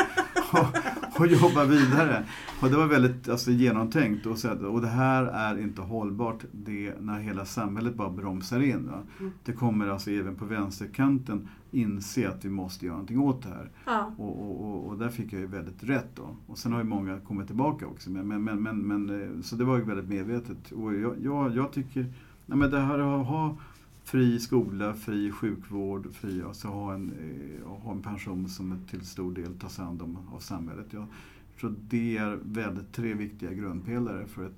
och, 1.21 1.27
jobbar 1.27 1.65
vidare. 1.65 2.25
Och 2.61 2.71
det 2.71 2.77
var 2.77 2.87
väldigt 2.87 3.29
alltså, 3.29 3.51
genomtänkt. 3.51 4.27
Och, 4.27 4.39
så, 4.39 4.67
och 4.67 4.81
det 4.81 4.89
här 4.89 5.25
är 5.25 5.59
inte 5.59 5.83
hållbart 5.83 6.45
det, 6.53 6.95
när 7.01 7.21
hela 7.21 7.45
samhället 7.45 7.95
bara 7.95 8.11
bromsar 8.11 8.61
in. 8.61 8.91
Mm. 9.21 9.33
Det 9.45 9.53
kommer 9.53 9.89
alltså 9.89 10.11
även 10.11 10.35
på 10.35 10.45
vänsterkanten 10.45 11.49
inse 11.71 12.29
att 12.29 12.45
vi 12.45 12.49
måste 12.51 12.87
göra 12.87 12.95
någonting 12.95 13.21
åt 13.21 13.43
det 13.43 13.49
här. 13.49 13.71
ja. 13.85 14.13
Och, 14.17 14.43
och, 14.43 14.69
och, 14.69 14.89
och 14.89 14.99
där 14.99 15.09
fick 15.09 15.33
jag 15.33 15.41
ju 15.41 15.47
väldigt 15.47 15.85
rätt 15.85 16.09
då. 16.15 16.37
Och 16.47 16.59
sen 16.59 16.73
har 16.73 16.79
ju 16.79 16.85
många 16.85 17.21
kommit 17.21 17.47
tillbaka 17.47 17.87
också. 17.87 18.11
Men, 18.11 18.29
men, 18.29 18.45
men, 18.45 18.63
men, 18.63 18.79
men, 18.79 19.23
eh, 19.23 19.41
så 19.43 19.57
det 19.57 19.65
var 19.65 19.77
ju 19.77 19.85
väldigt 19.85 20.09
medvetet. 20.09 20.73
Och 20.73 20.95
jag, 20.95 21.15
jag, 21.23 21.57
jag 21.57 21.73
tycker, 21.73 22.03
nej 22.47 22.59
men 22.59 22.71
det 22.71 22.81
här 22.81 22.99
att 22.99 23.27
ha 23.27 23.57
fri 24.11 24.41
skola, 24.41 24.95
fri 24.95 25.33
sjukvård, 25.33 26.15
fri, 26.15 26.43
alltså 26.43 26.69
ha, 26.69 26.95
en, 26.95 27.13
eh, 27.63 27.69
ha 27.71 27.93
en 27.93 28.03
pension 28.03 28.49
som 28.49 28.87
till 28.91 29.07
stor 29.07 29.33
del 29.33 29.55
tas 29.61 29.79
hand 29.79 30.03
om 30.03 30.19
av 30.35 30.39
samhället. 30.39 30.87
Jag 30.91 31.07
tror 31.61 31.75
det 31.89 32.17
är 32.17 32.39
väldigt 32.43 32.93
tre 32.93 33.15
viktiga 33.15 33.53
grundpelare 33.53 34.27
för 34.27 34.47
ett 34.47 34.57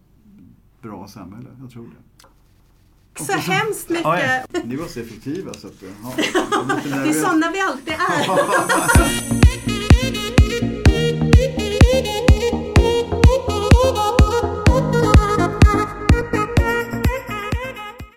bra 0.83 1.09
samhälle. 1.09 1.49
Jag 1.61 1.71
tror 1.71 1.85
det. 1.85 2.27
Så 3.25 3.33
hemskt 3.33 3.89
mycket! 3.89 4.05
Ja, 4.05 4.21
ja. 4.53 4.61
Ni 4.65 4.77
var 4.77 4.87
så 4.87 5.01
effektiva 5.01 5.55
så 5.55 5.67
att, 5.67 5.83
ja, 6.03 6.15
Det 6.85 7.09
är 7.09 7.13
sådana 7.13 7.51
vi 7.51 7.61
alltid 7.61 7.93
är. 7.93 9.40